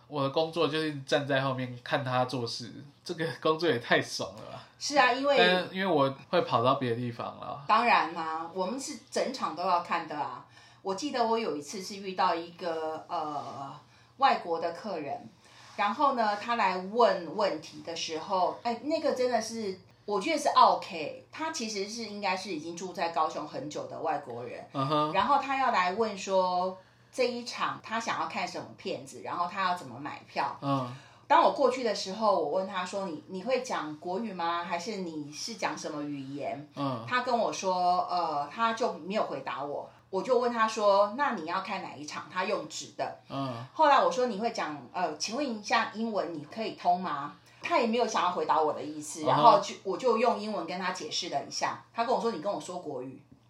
[0.07, 2.71] 我的工作就是站在后面看他做事，
[3.03, 4.63] 这个工作也太爽了吧。
[4.77, 7.63] 是啊，因为但因为我会跑到别的地方了。
[7.67, 10.45] 当然啦、我们是整场都要看的啊。
[10.81, 13.73] 我记得我有一次是遇到一个呃
[14.17, 15.27] 外国的客人，
[15.75, 24.63] 然后呢，他来问问题的时候，哎，那个真的是我觉得是 OK，他其实是应该是已经住在高雄很久的外国人，
[25.11, 26.77] 然后他要来问说
[27.15, 30.57] 这一场他想要看什么片子，然后他要怎么买票。
[30.61, 30.93] 嗯
[31.27, 34.63] 当我过去的时候，我问他说：“你你会讲国语吗？
[34.63, 39.89] 还是你是讲什么语言？”嗯他跟我说，呃，他就没有回答我。
[40.11, 43.17] 我就问他说：“那你要看哪一场？”他用纸的。
[43.29, 51.81] 嗯后来我说：“你会讲呃，请问一下英文你可以通吗？”他也没有想要回答我的意思，然后就我就用英文跟他解释了一下。
[51.91, 53.19] 他跟我说：“你跟我说国语。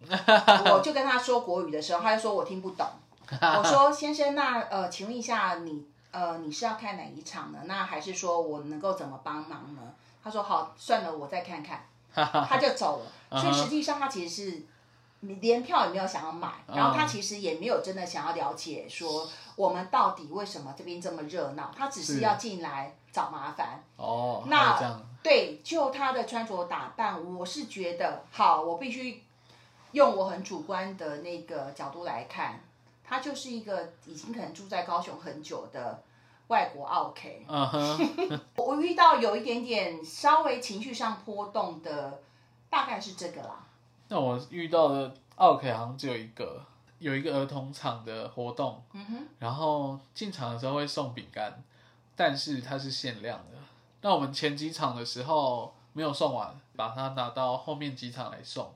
[0.72, 2.86] 我就跟他说国语的时候，他就说我听不懂。
[3.58, 7.58] 我说：“先生，那呃，请问一下你呃你是要看哪一场呢？
[7.64, 9.80] 那还是说我能够怎么帮忙呢？”
[10.22, 11.86] 他说：“好，算了，我再看看。
[12.14, 13.40] ”他就走了。
[13.40, 14.62] 所以实际上他其实是
[15.20, 23.82] 连票也没有想要买，然后他其实也没有真的想要了解说我们到底为什么这边这么热闹，他只是是要进来找麻烦。
[23.96, 29.24] 哦，那对，就他的穿着打扮，我是觉得好，我必须
[29.90, 32.60] 用我很主观的那个角度来看，
[33.08, 36.02] 他就是一个已经可能住在高雄很久的
[36.48, 37.44] 外国 OK。
[37.48, 42.20] 嗯哼， 我遇到有一点点稍微情绪上波动的，
[42.68, 43.64] 大概是这个啦。
[44.08, 46.62] 那我遇到的奥 K 好像只有一个，
[46.98, 51.62] 有一个儿童场的活动，嗯哼，然后进场的时候会送饼干，
[52.14, 53.58] 但是它是限量的。
[54.02, 58.72] 那我们前几场的时候没有送完，把它拿到后面几场来送，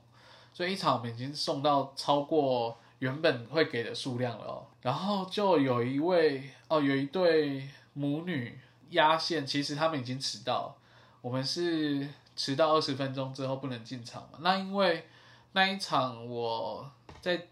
[0.53, 4.67] 所以一场我们已经送到超过原本会给的数量了哦。
[4.81, 8.59] 然后就有一位哦，有一对母女
[8.91, 10.75] 压线，其实他们已经迟到，
[11.21, 14.37] 我们是迟到二十分钟之后不能进场嘛。
[14.41, 15.07] 那因为
[15.53, 17.47] 那一场我在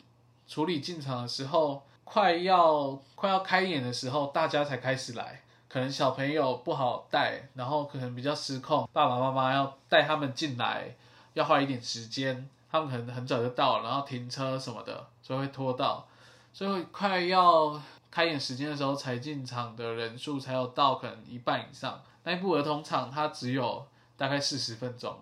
[0.48, 5.42] 处理进场的时候，快要快要开演的时候，大家才开始来。
[5.68, 10.96] 可能小朋友不好带，然后可能比较失控，爸爸妈妈要带他们进来，
[11.34, 12.48] 要花一点时间。
[12.72, 16.08] 他们可能很早就到了，然后停车什么的，所以会拖到。
[16.52, 17.80] 所以快要
[18.12, 22.02] 开演时间的时候才进场的人数才有到可能一半以上。
[22.24, 23.86] 那一部儿童场它只有
[24.18, 25.18] 大概四十分钟。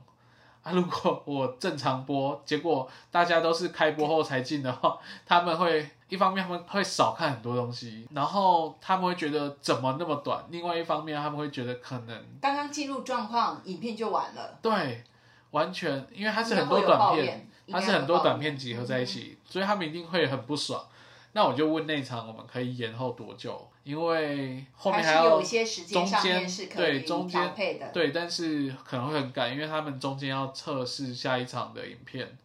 [0.64, 14.58] 啊，如果我正常播，结果大家都是开播后才进的话，他们会一方面他们会少看很多东西，然后他们会觉得怎么那么短；另外一方面他们会觉得可能刚刚进入状况，影片就完了。
[14.62, 15.04] 对，
[15.52, 20.86] 完全因为它是很多短片，它是很多短片集合在一起，所以他们一定会很不爽。
[21.34, 23.70] 那我就问那场我们可以延后多久？
[23.84, 27.88] 因为后面还要有一些时间上面是可以中间对中间调配的。
[27.90, 32.38] 对，但是可能会很赶，因为他们中间要测试下一场的影片。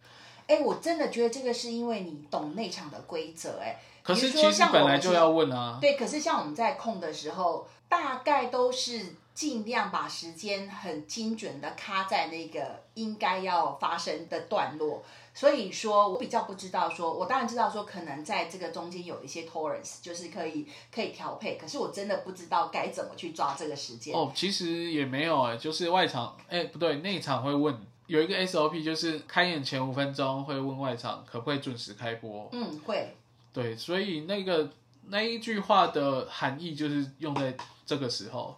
[0.47, 3.81] 哎，我真的觉得这个是因为你懂内场的规则，哎。
[4.03, 15.03] 可是说其实本来就要问啊，对，可是像我们在控的时候，大概都是尽量把时间很精准的卡在那个应该要发生的段落。
[15.35, 24.15] 所以说我比较不知道说，我当然知道说可能在这个中间有一些 tolerance，就是可以可以调配，可是我真的不知道该怎么去抓这个时间。
[24.15, 27.75] 哦，其实也没有哎，就是外场哎不对，内场会问
[28.09, 32.47] 有一个 SOP，就是开演前五分钟会问外场可不可以准时开播。
[32.53, 33.17] 嗯，会。
[33.55, 34.71] 对，所以那个
[35.07, 38.55] 那一句话的含义就是用在这个时候，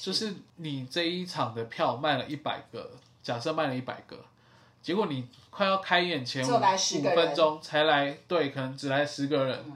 [0.00, 4.24] 就是你这一场的票卖了一百个，假设卖了一百个，
[4.80, 7.16] 结果你快要开演前五10个人。
[7.16, 9.72] 分钟才来，对，可能只来十个人，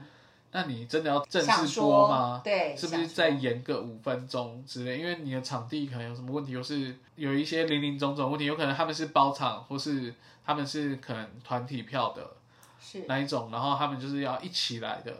[0.51, 2.41] 那你真的要正想式播说吗？
[2.41, 3.13] 对，是不是想说。
[3.15, 4.97] 再延个五分钟之类？
[4.97, 10.13] 因为你的场地可能有什么问题，或是有一些零零总总问题，有可能他们是包场，或是
[10.45, 12.25] 他们是可能团体票的
[12.79, 13.05] 是。
[13.07, 15.13] 哪一种，然后他们就是要一起来的，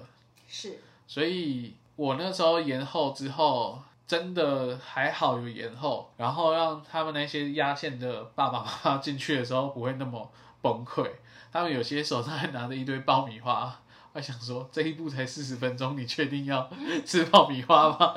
[0.47, 0.79] 是。
[1.07, 3.81] 所以我那时候延后之后，
[4.13, 11.09] 真的还好有延后，然后让他们那些压线的爸爸妈妈进去的时候不会那么崩溃。
[11.51, 13.75] 他们有些手上还拿着一堆爆米花，
[14.13, 16.69] 我想说这一步才四十分钟，你确定要
[17.03, 18.13] 吃爆米花吗？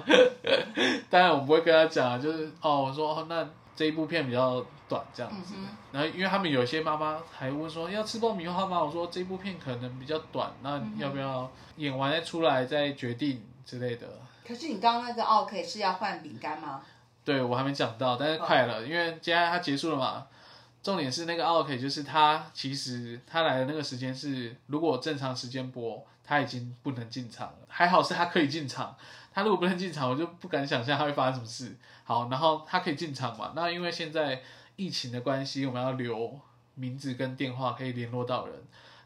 [1.09, 5.55] 当然我不会跟他讲啊，就是哦，我说哦，那这一部片比较短这样子。
[5.57, 8.85] 嗯然后因为他们有些妈妈还问说要吃爆米花吗？
[8.85, 14.07] 我说这部片可能比较短，那要不要演完再出来再决定之类的。
[14.47, 16.83] 可是你刚刚那个 OK 是要换饼干吗？
[17.25, 20.27] 对我还没讲到，但是快了，因为接下来它结束了嘛。
[20.83, 27.59] 重点是那个 OK，就是它其实它来的那个时间是，如果正常时间播，他已经不能进场了。
[27.67, 28.97] 还好是他可以进场，
[29.33, 31.77] 他如果不能进场，我就不敢想象他会发生什么事。
[32.05, 33.53] 好，然后他可以进场嘛？
[33.57, 34.41] 那因为现在
[34.77, 36.39] 疫情的关系，我们要留
[36.75, 38.55] 名字跟电话可以联络到人。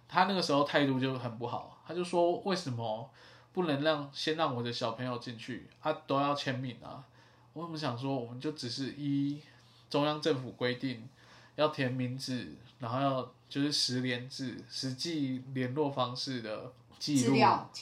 [0.06, 3.08] 他那个时候态度就很不好，他就说为什么
[3.52, 7.04] 不能让先让我的小朋友进去，他都要签名啊？
[7.52, 9.40] 我怎么想说，我们就只是依
[9.88, 11.08] 中央政府规定
[11.56, 17.36] 要填名字，然后要就是实联制、实际联络方式的记录。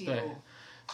[0.07, 0.37] 对，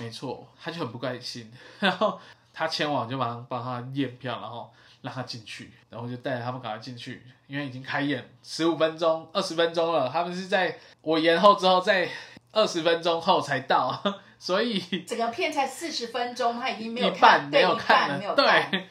[0.00, 2.18] 没错，他就很不开心， 然后
[2.52, 12.10] 他签完我就马上帮他验票，然后让他进去，然后就带着他们赶快进去，因为已经开演十五分钟、二十分钟了，他们是在我延后之后在
[12.50, 14.02] 二十分钟后才到，
[14.44, 18.34] 所以整个片才四十分钟，他已经没有一看，半没有看了。
[18.34, 18.88] 对。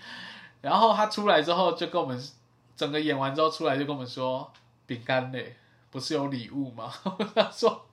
[0.61, 2.19] 然后他出来之后就跟我们
[2.75, 4.51] 整个演完之后出来就跟我们说
[4.87, 5.55] 饼干嘞，
[5.91, 6.91] 不是有礼物吗？
[7.35, 7.85] 他 说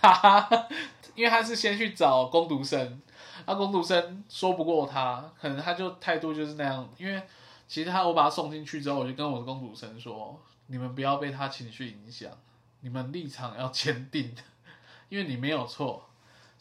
[0.00, 0.68] 哈哈，
[1.14, 3.02] 因为他是先去找工读生，
[3.44, 6.88] 那工读生说不过他，可能他就态度就是那样。
[6.96, 7.22] 因为
[7.68, 12.30] 其实他我把他送进去之后，我就跟我的工读生说，你们不要被他情绪影响，
[12.80, 14.34] 你们立场要坚定，
[15.10, 16.08] 因为你没有错，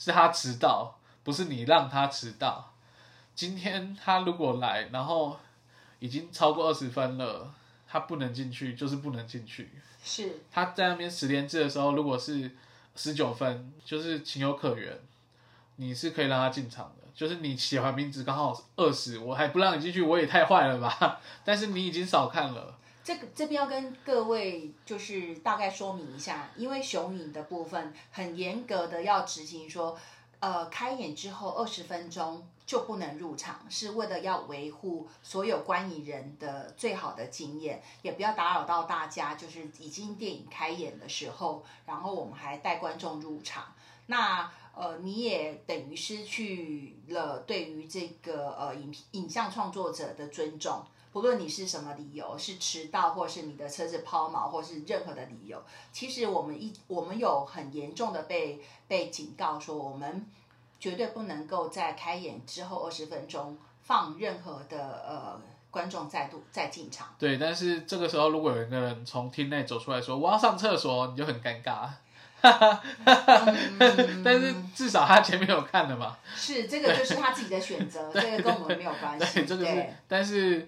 [0.04, 2.74] 是他迟到，不是你让他迟到。
[3.36, 5.38] 今天他如果来，然后
[6.00, 7.54] 已经超过二十分了，
[7.88, 9.70] 他不能进去，就是不能进去。
[10.04, 12.50] 是他在那边十连制的时候，如果是
[12.96, 15.00] 十九分，就是情有可原，
[15.76, 17.08] 你是可以让他进场的。
[17.14, 21.22] 就是你写完名字刚好二十，我还不让你进去，我也太坏了吧？
[21.46, 29.98] 但是你已经少看了，这个这边要跟各位就是大概说明一下，因为雄影的部分很严格的要执行说，
[30.40, 39.36] 呃，开演之后二十分钟就不能入场，是为了要维护所有观影人的最好的经验，也不要打扰到大家。
[39.36, 43.74] 就是已经电影开演的时候，然后我们还带观众入场，
[44.08, 44.52] 那。
[44.74, 50.82] 呃，你也等于失去了对于这个呃影影像创作者的尊重，
[51.12, 60.26] 不论你是什么理由，是迟到，或是你的车子抛锚，或是任何的理由，其实我们一我们有很严重的被被警告说，我们
[60.80, 67.14] 绝对不能够在开演之后二十分钟放任何的呃观众再度再进场。
[67.20, 67.38] 对。
[67.38, 71.90] 但是这个时候，如果有一个人从厅内走出来说我要上厕所，你就很尴尬。
[74.24, 79.42] 但是至少他前面有看的嘛，是这个就是他自己的选择， 这个跟我们没有关系。
[79.42, 80.68] 对，这个是对，但是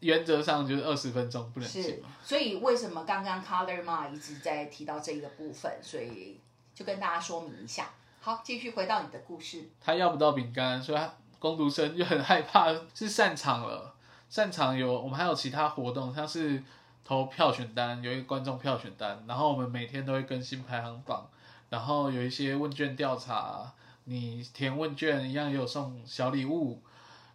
[0.00, 6.38] 原则上就是二十分钟不能进是。，所以为什么刚刚 Color Ma 一直在提到这一个部分，所以
[6.74, 7.90] 就跟大家说明一下。
[8.20, 9.68] 好，继续回到你的故事。
[9.80, 13.94] 他要不到饼干，所以他工读生就很害怕，是散场了。
[14.28, 16.62] 散场有我们还有其他活动，像是
[17.04, 21.28] 投票选单，有一个观众票选单，然后我们每天都会更新排行榜，
[21.68, 23.72] 然后有一些问卷调查，
[24.04, 26.82] 你填问卷一样也有送小礼物。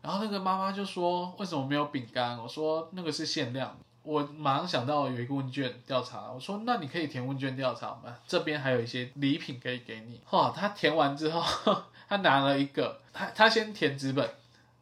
[0.06, 8.15] 然后那个妈妈就说：“为什么没有饼干？”我说：“那个是限量。”我马上想到有一个问卷调查，我说：“那你可以填问卷调查吗？
[8.28, 11.41] 这边还有一些礼品可以给你。”哇，他填完之后，
[12.08, 14.30] 他拿了一个，他他先填纸本，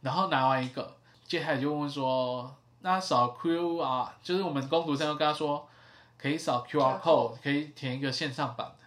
[0.01, 5.69] 然后拿完一个，接下来就问说：“那扫 QR，就是我们工读生就跟他说，
[6.17, 8.82] 可以扫 QR code，可以填一个线上版的。”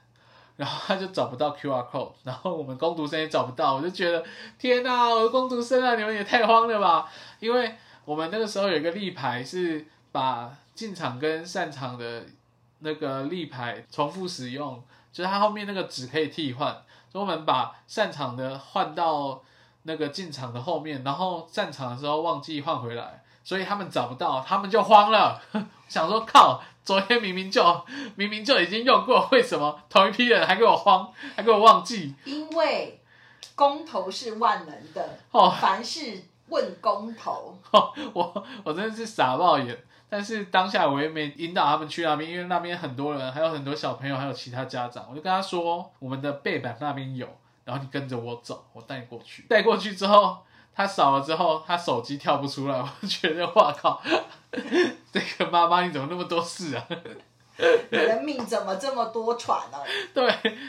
[0.57, 4.25] 然后他就找不到 QR code，然后我们工读生也找不到，我就觉得
[4.59, 7.09] 天哪，我的工读生啊，你们也太慌了吧！
[7.40, 12.25] 因为我们那个时候有一个立牌是把进场跟散场的
[12.79, 16.73] 那个立牌重复使用，就是它后面那个纸可以替换，
[17.11, 19.42] 所以我们把散场的换到
[19.83, 25.40] 那个进场的后面，然后散场的时候忘记换回来，所以他们找不到，他们就慌了，
[25.88, 32.14] 想说靠，昨天明明就明明就已经用过，为什么同一批人还给我慌，还给我忘记？
[32.25, 33.01] 因为
[33.57, 37.59] 公投是万能的，哦凡事问公投。
[38.12, 39.77] 我我真的是傻爆眼，
[40.09, 47.27] 但是当下我也没引导他们去那边，因为那边很多人，还有很多小朋友，还有其他家长，我就跟他说，我们的背板那边有，
[47.64, 49.44] 然后你跟着我走，我带你过去。
[49.49, 50.38] 带过去之后，
[50.76, 54.02] 他扫了之后，他手机跳不出来，我就觉得哇靠，
[55.10, 56.86] 这个妈妈你怎么那么多事啊？
[57.90, 59.79] 你的命怎么这么多舛呢、
[60.12, 60.27] 对，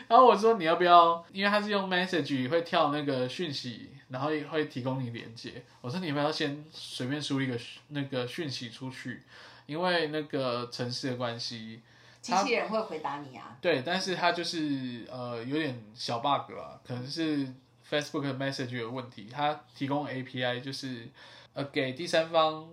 [0.07, 1.21] 然后我说你要不要？
[1.33, 5.61] 因为他是用 message 会跳那个讯息，然后也会提供你连接。
[5.81, 9.23] 我说你要不要先随便输一个讯那个讯息出去？
[9.65, 11.81] 因为那个城市的关系，
[12.21, 13.57] 机器人会回答你啊。
[13.59, 17.45] 对，但是他就是呃有点小 bug 啊，可能是
[17.89, 21.07] Facebook Message 有问题，它提供 API 就是
[21.53, 22.67] 呃给第三方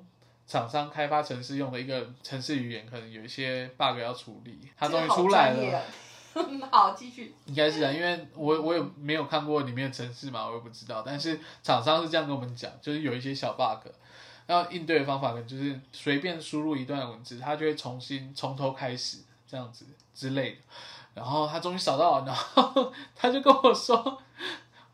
[0.46, 5.82] 厂商开发城市用的一个城市语言，可能有一些 bug 要处理，它终于出来了。
[6.72, 7.32] 好，继续。
[7.46, 11.00] 应该是啊，因为我我也没有看过里面的程式嘛，我也不知道。
[11.06, 13.88] 但是厂商是这样跟我们讲，就是有一些小 bug，
[14.48, 20.56] 然后应对的方法可能就是随便输入一段文字，它就会重新从头开始这样子之类的。
[21.14, 24.20] 然后他终于扫到了，然后 他就跟我说，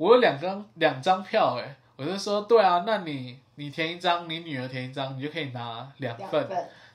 [0.00, 6.48] 我有两张两张票，哎，我就说对啊，那你你填一张，你女儿填一张，你就可以拿两份。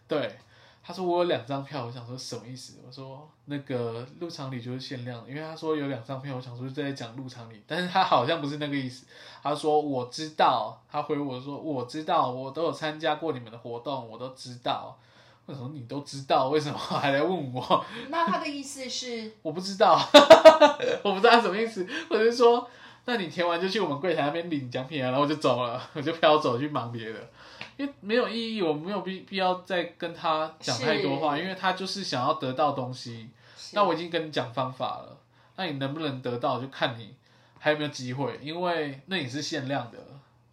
[0.07, 0.35] 对，
[0.83, 2.79] 他说我有两张票，我想说什么意思？
[2.83, 9.05] 我说那个入场礼就是限量的，因为他说有两张票，我想说在讲入场礼，但是他好像不是那个意思。
[9.43, 14.97] 他说我知道，他回我说我知道，我都有参加过你们的活动，我都知道。
[15.45, 16.49] 为什么你都知道？
[16.49, 17.85] 为什么还来问我？
[18.09, 19.31] 那他的意思是？
[19.43, 19.93] 我不知道，
[21.05, 21.87] 我不知道他什么意思。
[22.09, 22.67] 我就说，
[23.05, 27.29] 那你填完就去我们柜台那边领奖品啊，然后我就走了， 我就飘走去忙别的，
[27.77, 33.29] 因为没有意义，我没有必必要再跟他讲太多话，因为他就是想要得到东西。
[33.73, 35.17] 那我已经跟你讲方法了，
[35.55, 37.15] 那你能不能得到，就看你
[37.59, 39.97] 还有没有机会，因为那也是限量的。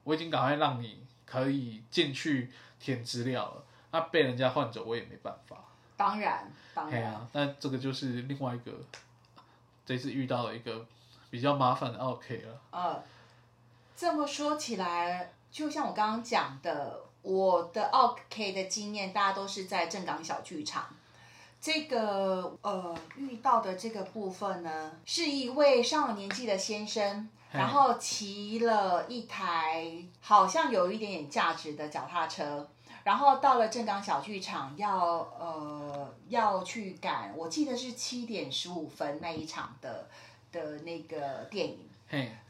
[0.04, 2.50] 我已经赶快让你可以进去
[2.80, 3.64] 填资料了。
[3.92, 5.56] 那被人家换走，我也没办法。
[5.96, 7.12] 当然，当然。
[7.12, 8.72] 啊，那这个就是另外一个，
[9.86, 10.84] 这次遇到了一个
[11.32, 12.60] 比较麻烦的 OK 了。
[12.72, 13.02] 呃，
[13.96, 20.84] 这么说起来，就像我刚刚讲的，我的 OK 的经验，大家都是在正港小剧场。
[21.58, 32.68] 这个呃，遇到的这个部分呢，是一位上了年纪的先生，然后骑了一台好像有一点点价值的脚踏车。
[33.04, 34.96] 然后到了正港小剧场，要
[35.40, 40.08] 呃要去赶，我记得是七点十五分那一场的
[40.52, 41.78] 的那个电影。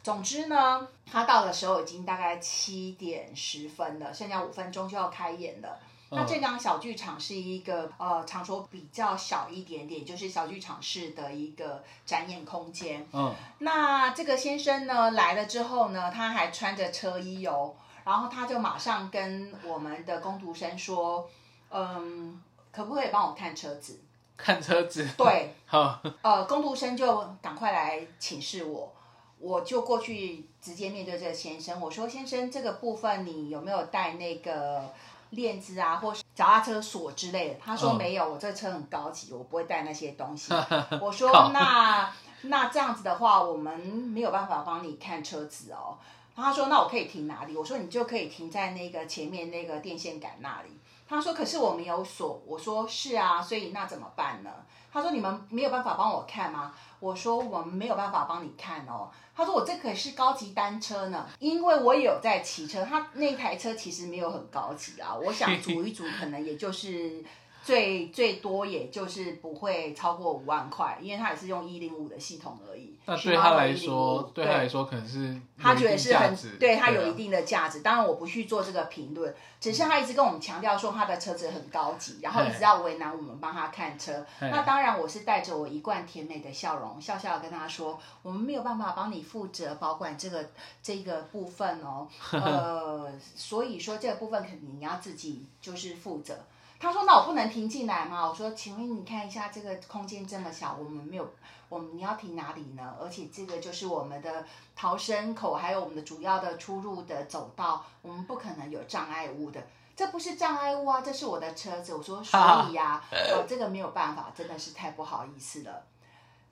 [0.03, 5.79] 总之呢，他到的时候已经大概七点十分了，剩下五分钟就要开演了。
[6.11, 13.07] 那这张小剧场是一个呃场所比较小一点点，就是小剧场式的一个展演空间。
[13.13, 17.75] 嗯，那这个先生呢来了之后呢，他还穿着车衣哦。
[18.05, 21.31] 然后他就马上跟我们的工读生说
[21.71, 22.43] ：“嗯，
[22.73, 24.01] 可不可以帮我看车子？
[24.37, 25.09] 看车子？
[25.19, 26.01] 对，好。
[26.23, 28.93] 呃，工读生就赶快来请示我，
[29.39, 34.93] 我就过去直接面对这个先生，我说：先生，这个部分你有没有带那个
[35.31, 37.57] 链子啊，或是脚踏车锁之类的？
[37.65, 40.53] 他说没有，我这车很高级，我不会带那些东西。
[41.01, 42.13] 我说：那
[42.43, 45.99] 那这样子的话，我们没有办法帮你看车子哦。”
[46.35, 50.71] 他说：“那我可以停哪里？”我说：“你就可以停在那个前面那个电线杆那里。”
[51.17, 54.51] 他说：“可是我没有锁。”我说：“是啊，所以那怎么办呢？”
[54.93, 62.85] 他说：“你们没有办法帮我看吗？”我说：“我们没有办法帮你看哦。”他说：“我这可是高级单车呢，因为我有在骑车。
[62.85, 67.25] 他那台车其实没有很高级啊，我想 组一组可能也就是。”
[67.63, 72.99] 最最多也就是不会超过五万块，因为他也是用一零五的系统而已。
[73.07, 77.81] 那对他来说，对他来说可能是他觉得是很对他有一定的价值。
[77.81, 84.27] 当然我不去做这个评论，只是他一直跟我们强调说他的车子很高级，然后一直要为难我们帮他看车。
[84.41, 90.51] 那当然我是带着我一贯甜美的笑容，笑笑跟他说，我们没有办法帮你负责保管这个
[90.83, 92.09] 这个部分哦。
[92.33, 96.37] 呃，所以说这个部分肯定你要自己就是负责。
[96.83, 101.33] 他说：“那我不能停进来吗？”我说：“请问你看一下这个空间这么小，我们没有，
[101.69, 102.97] 我们你要停哪里呢？
[103.01, 109.65] 而且这个就是我们的逃生口，还有我们的主要的出入的走道，我们不可能有障碍物的。
[109.95, 115.85] 这不是障碍物啊，这是我的车子。”我说：“所以呀，呃，这个没有办法，真的是太不好意思了。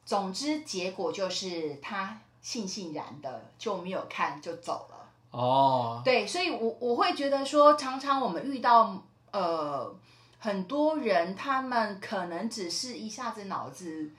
[0.07, 4.97] 总之，结果就是他悻悻然的就没有看就走了。
[5.33, 8.97] 哦，对，所以我我会觉得说，常常我们遇到
[9.33, 9.93] 呃。”
[10.41, 14.11] 很多人他们可能只是一下子脑子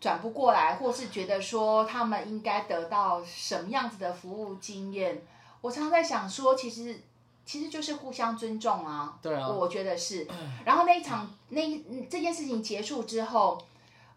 [0.00, 5.22] 转不过来，或是觉得说他们应该得到什么样子的服务经验。
[5.60, 6.98] 我常常在想说，其实
[7.44, 9.18] 其实就是互相尊重啊。
[9.20, 10.26] 对啊，我觉得是。
[10.64, 13.62] 然后那一场那一这件事情结束之后，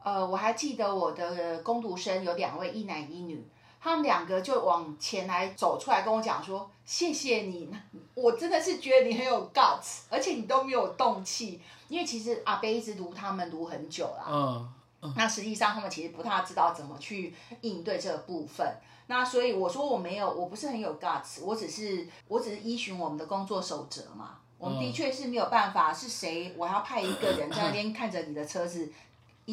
[0.02, 3.46] 呃，我还记得我的攻读生有两位一男一女。
[3.82, 7.70] 他们两个就往前来走出来跟我讲说：“谢谢你，
[8.14, 11.62] 我真的是觉得你很有 guts，而且你都没有动气。
[11.88, 14.70] 因为其实阿贝一直读他们读很久了，
[15.02, 18.76] 嗯，那实际上他们其实不太知道怎么去应对这个部分。
[19.08, 24.38] 那所以我说我没有，我不是很有 guts，我只是我只是依循我们的工作守则嘛。
[24.60, 28.92] 我们的确是没有办法，是谁我要派一个人在那边看着你的车子。”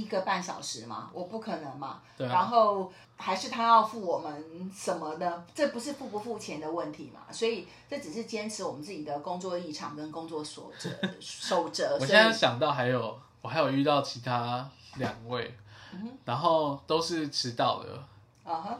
[0.00, 2.00] 一个半小时嘛，我不可能嘛。
[2.16, 2.26] 对。
[2.26, 5.44] 然后还是他要付我们什么呢？
[5.54, 7.32] 这不是付不付钱的问题嘛？
[7.32, 10.90] 所以这只是坚持我们自己的工作立场跟工作守则
[11.20, 11.96] 守则。
[12.00, 15.56] 我现在想到还有，我还有遇到其他两位，
[16.24, 18.02] 然后都是迟到的。
[18.44, 18.78] 啊哈，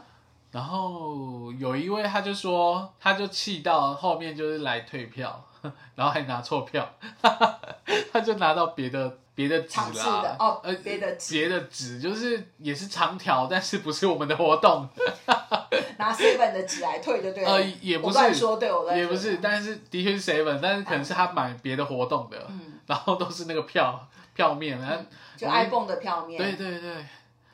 [0.51, 5.43] 然后有一位他就说，他就气到后面就是来退票，
[5.95, 6.87] 然后还拿错票，
[8.13, 11.35] 他就拿到别的别的纸的哦呃，别的纸。
[11.35, 14.89] 别的纸就是也是长条，但是不是我们的活动，
[15.99, 17.51] 拿 seven 的纸来退就对了。
[17.51, 25.03] 呃，也不我是，乱说，对我乱也不是，但是的确是 seven，但是可能是他买别的活动的，嗯，然后都是那个票票面，然后
[25.37, 26.41] 就 iPhone 的票面。
[26.41, 27.05] 对对对，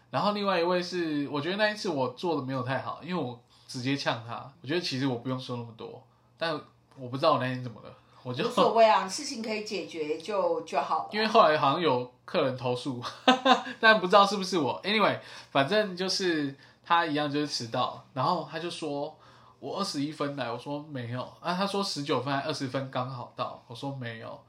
[0.10, 6.02] 然后另外一位是，我觉得那一次我做的没有太好，因为我直接呛他，我觉得其实我不用说那么多，
[6.38, 6.58] 但
[6.98, 7.94] 我不知道我那天怎么了，
[8.24, 11.10] 我就无所谓啊，事情可以解决就就好了。
[11.12, 13.02] 因为后来好像有客人投诉，
[13.80, 14.82] 但不知道是不是我。
[14.82, 15.20] Anyway，
[15.52, 16.56] 反正就是
[16.86, 19.16] 他一样就是迟到，然后他就说
[19.60, 24.40] 我二十一分来，我说没有啊，他说十九分还二十分刚好到，我说没有。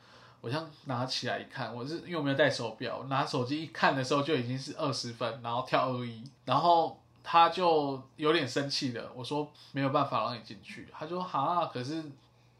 [0.40, 12.04] 我这样拿起来一看，我是因为我没有带手表，拿手机一看的时候就已经是二十分，然后跳二一，然后他就有点生气的，我说没有办法让你进去，他说哈，可是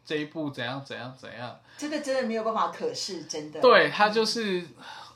[0.05, 3.59] 这一步怎样怎样怎样，真的真的没有办法可视，真的。
[3.59, 4.63] 对他就是，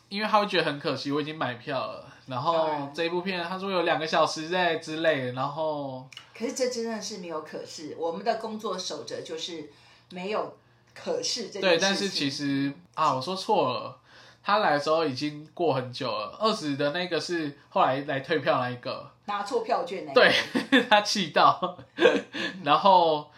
[0.10, 9.70] 因为他会觉得很可惜，我已经买票了，然当后这一部片他说有两个小时在之类，然后可是这真的是没有可视，我们的工作守则就是
[10.10, 10.58] 没有
[10.96, 14.00] 可视这件对，但是其实啊，我说错了，
[14.44, 20.20] 他来的时候已经过很久了，二十的那个是后来来退票那一个，拿错票券那个。
[20.20, 21.78] 对 他气到，
[22.64, 23.30] 然后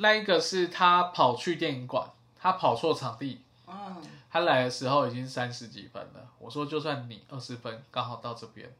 [0.00, 3.96] 那一个是他跑去电影馆，他跑错场地，嗯，
[4.30, 8.70] 他来的时候已经三十几分了，我说就算你二十分刚好到这边。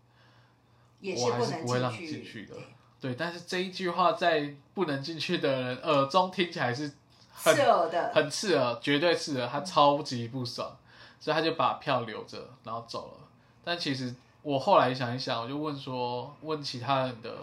[1.03, 2.55] 我还是不会让你进去的。
[3.01, 6.93] 对，但是这一句话在不能进去的人 耳中听起来是
[7.33, 8.13] 很刺耳的。
[8.15, 10.77] 很刺耳，绝对刺耳，他超级不爽，
[11.19, 13.27] 所以他就把票留着，然后走了。
[13.65, 17.35] 但其实我后来想一想，我就问说，问其他人的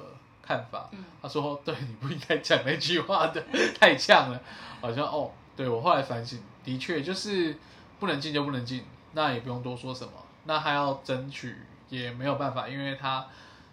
[0.48, 3.44] 看法，嗯他说，对，你不应该讲那句话的，
[3.80, 4.42] 太呛了。
[4.80, 7.58] 好像哦，对我后来反省，的确就是
[8.00, 10.14] 不能进就不能进，那也不用多说什么，
[10.46, 11.58] 那他要争取
[11.90, 13.26] 也没有办法，因为他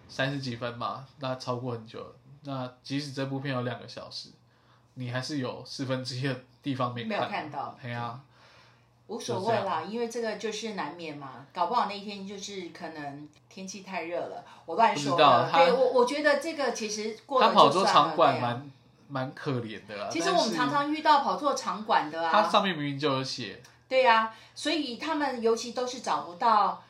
[0.08, 2.16] 三十几分嘛，那超过很久了。
[2.44, 4.30] 那即使这部片有两个小时，
[4.94, 7.30] 你还是有四分之一的地方没没有看。
[7.30, 8.20] 看到，对啊，
[9.06, 15.50] 无所谓啦，因为这个就是难免嘛，搞不好那一天就是可能天气太热了，我乱说的。
[15.52, 18.70] 对我，我觉得这个其实过了他跑错场馆蛮
[19.08, 20.08] 蛮可怜的啦。
[20.10, 26.82] 其实我们常常遇到跑错场馆的他啊，上面明明就有写，对呀、所以他们尤其都是找不到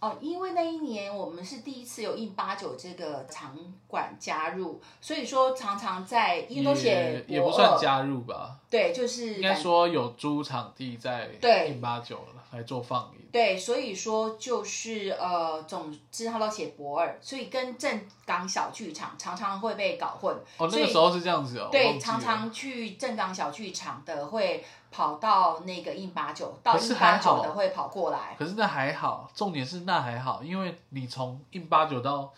[0.00, 12.18] 哦，因为那一年我们是第一次有印八九这个场馆加入，所以说常常在因为都写也也不，算加入吧，对，就是应该说有租场地在对印八九
[12.52, 13.20] 来做放映。
[13.30, 20.34] 对，所以说就是呃，总之他都写博尔，所以跟正港小剧场常常会被搞混。
[20.56, 28.34] 哦，那个时候是这样子哦，对，常常去正港小剧场的会跑到那个印八九，到印八还好九的会跑过来。
[28.38, 32.32] 可是那还好，重点是那还好，因为你从印八九到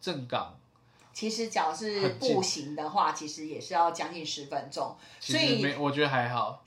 [0.00, 0.54] 正港，
[1.12, 4.96] 其实只要是步行的话，其实也是要将近十分钟。
[5.20, 6.62] 所以我觉得还好。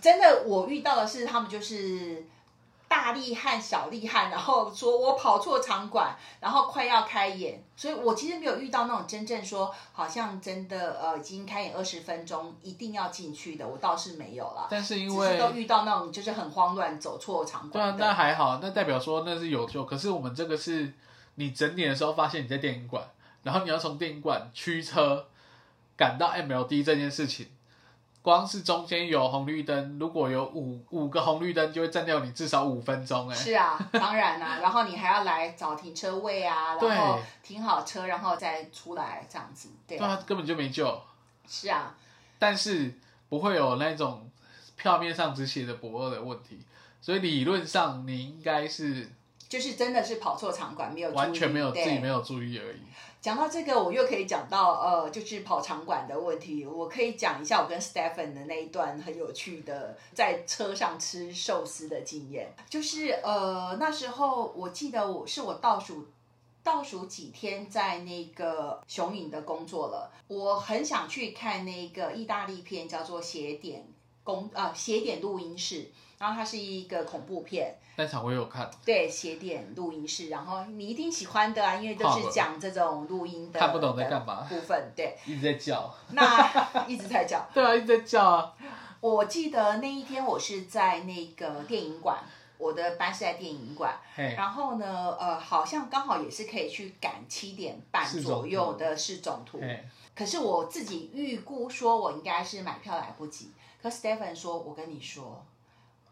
[0.00, 2.26] 真的，我遇到的是他们就是
[2.86, 14.68] 大力汉、小力汉，然后说我跑错场馆，然后快要开演，所以我其实没有遇到那种真正说好像真的呃已经开演二十分钟一定要进去的，我倒是没有了。
[14.70, 18.08] 但是因为都遇到那种就是很慌乱走错场馆对啊。
[18.08, 19.84] 那还好，那代表说那是有救。
[19.84, 20.92] 可是我们这个是
[21.34, 23.02] 你整点的时候发现你在电影馆，
[23.42, 25.26] 然后你要从电影馆驱车
[25.96, 27.48] 赶到 MLD 这件事情，
[28.24, 40.98] 光是中间有红绿灯，如果有五五个红绿灯，就会占掉你至少五分钟哎、是啊，当然啦、 然后你还要来找停车位啊，然后停好车，然后再出来这样子，对啊，对啊，根本就没救。
[41.46, 41.94] 是啊，
[42.38, 42.94] 但是
[43.28, 44.30] 不会有那种
[44.74, 46.64] 票面上只写的博二的问题，
[47.02, 49.06] 所以理论上你应该是
[49.54, 52.80] 就是真的是跑错场馆，没有完全没有自对己没有注意而已。
[53.20, 56.66] 讲到这个，我又可以讲到呃，就是跑场馆的问题。
[56.66, 62.52] 我可以讲一下我跟 Stephen 的那一段很有趣的在车上吃寿司的经验。
[62.68, 66.08] 就是呃，那时候我记得我是我倒数
[66.64, 73.86] 倒数几天在那个雄影的工作了，我很想去看那个意大利片，叫做《邪典
[74.24, 75.76] 公》啊，《邪典录音室》，
[76.24, 77.76] 然后它是一个恐怖片。
[77.96, 84.90] 那场我有看，对，写点录音室，然后你一定喜欢的啊，因为都是讲这种录音的，看不懂在干嘛部分。
[84.96, 85.94] 对，一直在叫。
[86.12, 86.24] 那
[86.88, 87.46] 一直在叫。
[87.52, 88.54] 对啊，一直在叫啊。
[89.02, 92.24] 我记得那一天我是在那个电影馆，
[92.56, 99.60] 我的班是在电影馆，然后呢，呃，好像刚好也是可以去赶七点半左右的市总图。
[100.16, 103.52] 可是我自己预估说，我应该是买票来不及。
[103.82, 105.44] 可 Stephen 说，我跟你说，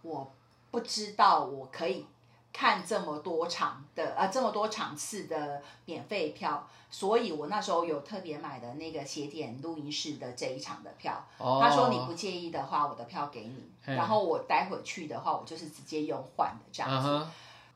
[0.02, 0.30] 我
[0.70, 2.06] 不知道我可以
[2.52, 11.24] 看这么多场的呃这么多场次的免费票，所以我那时候有特别买的那个斜点录音室的这一场的票。
[11.38, 17.26] 哦，他说你不介意的话，我的票给你，然后我待会去的话，我就是直接用换的这样子。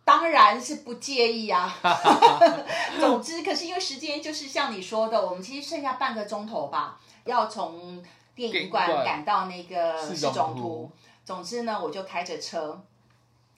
[0.04, 1.74] 当然是不介意啊。
[3.00, 8.04] 总之，可是因为时间就是像你说的，我们其实剩下半个钟头吧，要从
[8.34, 10.90] 电影馆赶到那个市市总图
[11.26, 12.82] 总之呢，我就开着车。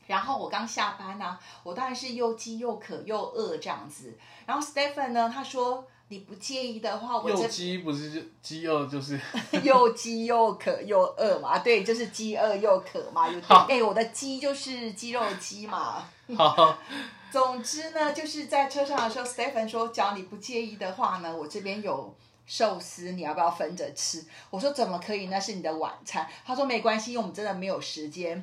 [0.09, 4.14] 然后我刚下班呢、我当然是又饥又渴又饿这样子。
[4.47, 9.21] 然后 Stephen 呢，他说你不介意的话，我又这饥不是就饥饿就是
[9.62, 16.09] 又饥又渴又饿嘛，对，就是饥饿又渴嘛，有好哎，我的鸡就是肌肉鸡嘛。
[16.39, 16.79] 好，
[17.31, 22.16] 总之呢，就是在车上的时候，Stephen 说，只要你不介意的话呢，我这边有
[22.49, 24.24] 寿司，你要不要分着吃？
[24.51, 25.26] 我说怎么可以？
[25.26, 26.26] 那是你的晚餐。
[26.44, 28.42] 他说没关系，因为我们真的没有时间。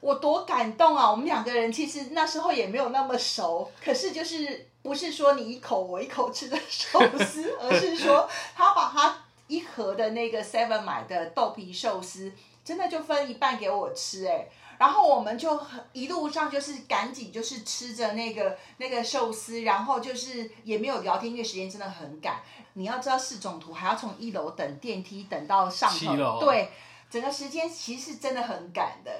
[0.00, 1.08] 我多感动啊！
[1.08, 12.32] 我们两个人其实那时候也没有那么熟，可是就是不是说你一口我一口吃的寿司，而是说他把他一盒的那个 Seven 买的豆皮寿司，
[12.64, 14.48] 真的就分一半给我吃、哎，
[14.82, 22.40] 然后我们就很一路上就是赶紧就是吃着那个那个寿司，然后就是也没有聊天，因为时间真的很赶。
[22.72, 26.68] 你要知道市总图还要从一楼等电梯等到上头，对，
[27.08, 29.12] 整个时间其实是真的很赶的。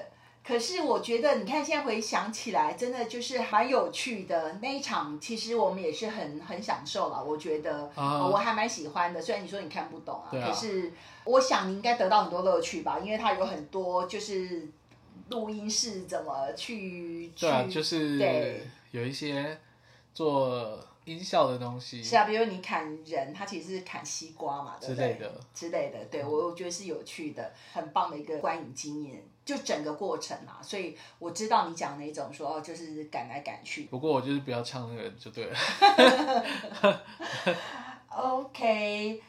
[0.45, 5.17] 可是我觉得，你看现在回想起来，真的就是蛮有趣的那一场。
[5.17, 9.21] 其实我们也是很很享受了，我觉得、啊呃我还蛮喜欢的。
[9.21, 10.91] 虽然你说你看不懂啊，啊可是
[11.23, 14.67] 我想你应该得到很多乐趣吧，因为它有很多就是
[15.29, 19.57] 录音室怎么去对啊，去就是对有一些
[20.13, 24.95] 做音效的东西是啊，比如你砍人，它其实是砍西瓜嘛，对不对？
[24.95, 25.41] 之类的。
[25.53, 33.83] 之类的，对我我觉得是有趣的，很棒的一个观影经验，就整个过程啊，所以我知道你讲那种说哦，就是赶来赶去。
[33.85, 35.55] 不过我就是不要唱那个就对了。
[38.15, 39.21] OK，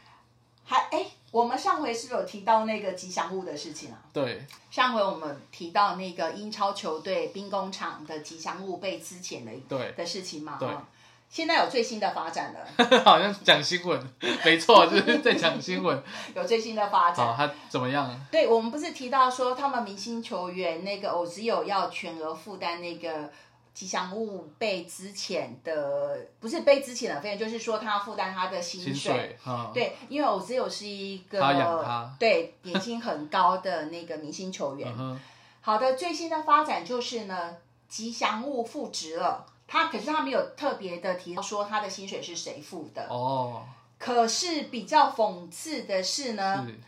[0.62, 3.98] 还哎，我们上回是不是有提到那个吉祥物的事情啊？
[4.12, 10.86] 对，上回我们提到那个英超球队兵工厂的吉祥物被之前的对的事情嘛，对哈
[11.28, 14.00] 现在有最新的发展了， 好像讲新闻，
[14.44, 16.00] 没错，就是在讲新闻。
[16.36, 17.26] 有最新的发展。
[17.26, 18.08] 好，他怎么样？
[18.30, 23.28] 对，我们不是提到说他们明星球员那个 Ozil 要全额负担那个
[23.74, 34.94] 吉祥物被之前的，不是被之前的费用，就是说他要负担他的薪薪水啊，对，因为 Ozil 是一个对年薪很高的那个明星球员。
[34.96, 35.18] 嗯，
[35.60, 37.56] 好的，最新的发展就是呢，
[37.88, 39.44] 吉祥物复职了。
[39.66, 43.08] 他可是他没有特别的提到说他的薪水是谁付的。
[43.08, 43.64] 哦，
[43.98, 46.78] 可是比较讽刺的是呢，是，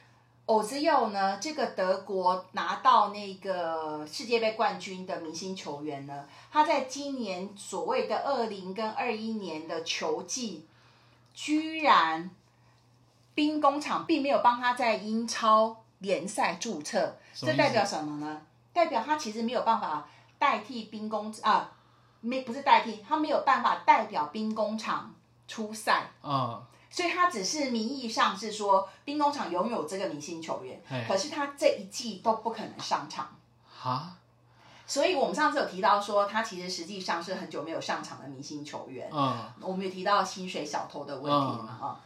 [0.47, 10.65] 欧兹佑呢，这个德国拿到那个世界杯冠军的明星球员呢，他在今年所谓的二零跟二一年的球季，
[11.35, 12.31] 居然
[13.35, 18.43] 兵工厂并没有帮他在英超联赛注册，这代表什么呢？
[18.73, 21.73] 代表他其实没有办法代替兵工啊，
[22.21, 25.13] 没不是代替，他没有办法代表兵工厂
[25.49, 26.11] 出赛。
[26.23, 26.63] 嗯，
[26.97, 33.29] 所以他只是名义上是说兵工厂拥有这个明星球员，可是他这一季都不可能上场。
[33.69, 34.17] 哈，
[34.87, 39.11] 所以我们上次有提到说，他其实实际上是很久没有上场的明星球员。
[39.13, 42.01] 嗯，我们有提到薪水小偷的问题嘛啊、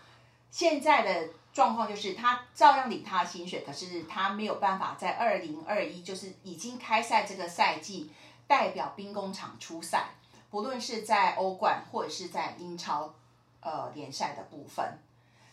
[0.50, 8.10] 现在的状况就是他照样领他的薪水，可是他没有办法在二零二一，就是已经开赛这个赛季
[8.48, 10.08] 代表兵工厂出赛，
[10.50, 13.14] 不论是在欧冠或者是在英超
[13.60, 14.98] 呃联赛的部分。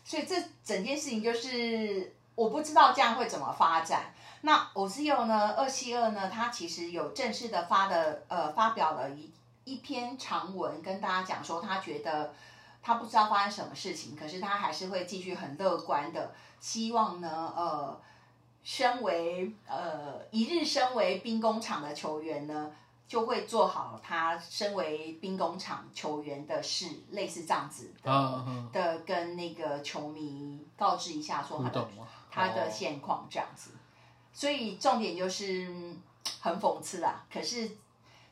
[0.04, 4.14] 所以这整件事情就是我不知道这样会怎么发展。
[4.42, 5.56] 那欧兹佑呢？
[5.58, 6.30] 二七二呢？
[6.30, 9.32] 他其实有正式的发的呃发表了一
[9.66, 12.34] 一篇长文，跟大家讲说他觉得
[12.82, 16.32] 他不知道发生什么事情，可是他还是会继续很乐观的，
[16.62, 18.00] 希望呢呃，
[18.64, 22.72] 身为呃一日身为兵工厂的球员呢。
[23.08, 28.44] 就会做好他身为兵工厂球员的事，类似这样子的、
[28.74, 31.88] 的跟那个球迷告知一下，说他的？
[32.30, 33.72] 他的哦现况这样子。
[34.34, 36.02] 所以重点就是嗯
[36.42, 37.24] 很讽刺啦。
[37.34, 37.72] 可是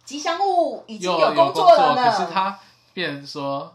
[0.03, 2.59] 吉祥物已经有有工作了呢，可是他
[2.93, 3.73] 变成说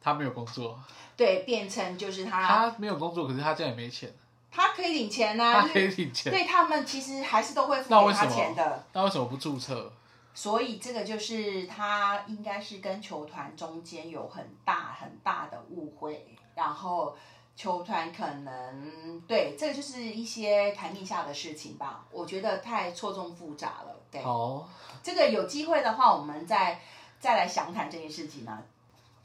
[0.00, 0.78] 他没有工作，
[1.16, 4.14] 对变成就是他他没有工作，可是他这样也没钱，
[4.52, 8.84] 他可以领钱呐、他可以领钱，对他们其实还是都会付给他钱的。
[8.92, 9.90] 那为什么不注册？
[10.34, 17.16] 所以这个就是他应该是跟球团中间有很大很大的误会，然后
[17.54, 23.96] 球团可能对这个就是一些台面下的事情吧，我觉得太错综复杂了。
[24.10, 24.68] 对，好，
[25.02, 26.80] 这个有机会的话，我们再
[27.20, 28.62] 再来详谈这件事情呢。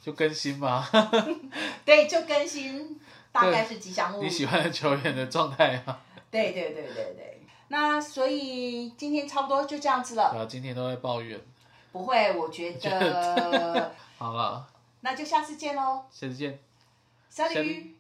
[0.02, 0.88] 就更新吗。
[1.84, 3.00] 对，就更新，
[3.32, 4.24] 大概是吉祥物。
[4.24, 6.00] 你喜欢的球员的状态啊？
[6.32, 7.29] 对对对对对。
[7.70, 10.32] 那所以今天差不多就这样子了。
[10.32, 11.40] 对啊，今天都在抱怨。
[11.92, 13.92] 不会，我觉 得。
[14.18, 14.68] 好了。
[15.02, 16.04] 那就下次见喽。
[16.12, 16.60] 下次见。
[17.34, 17.99] Salut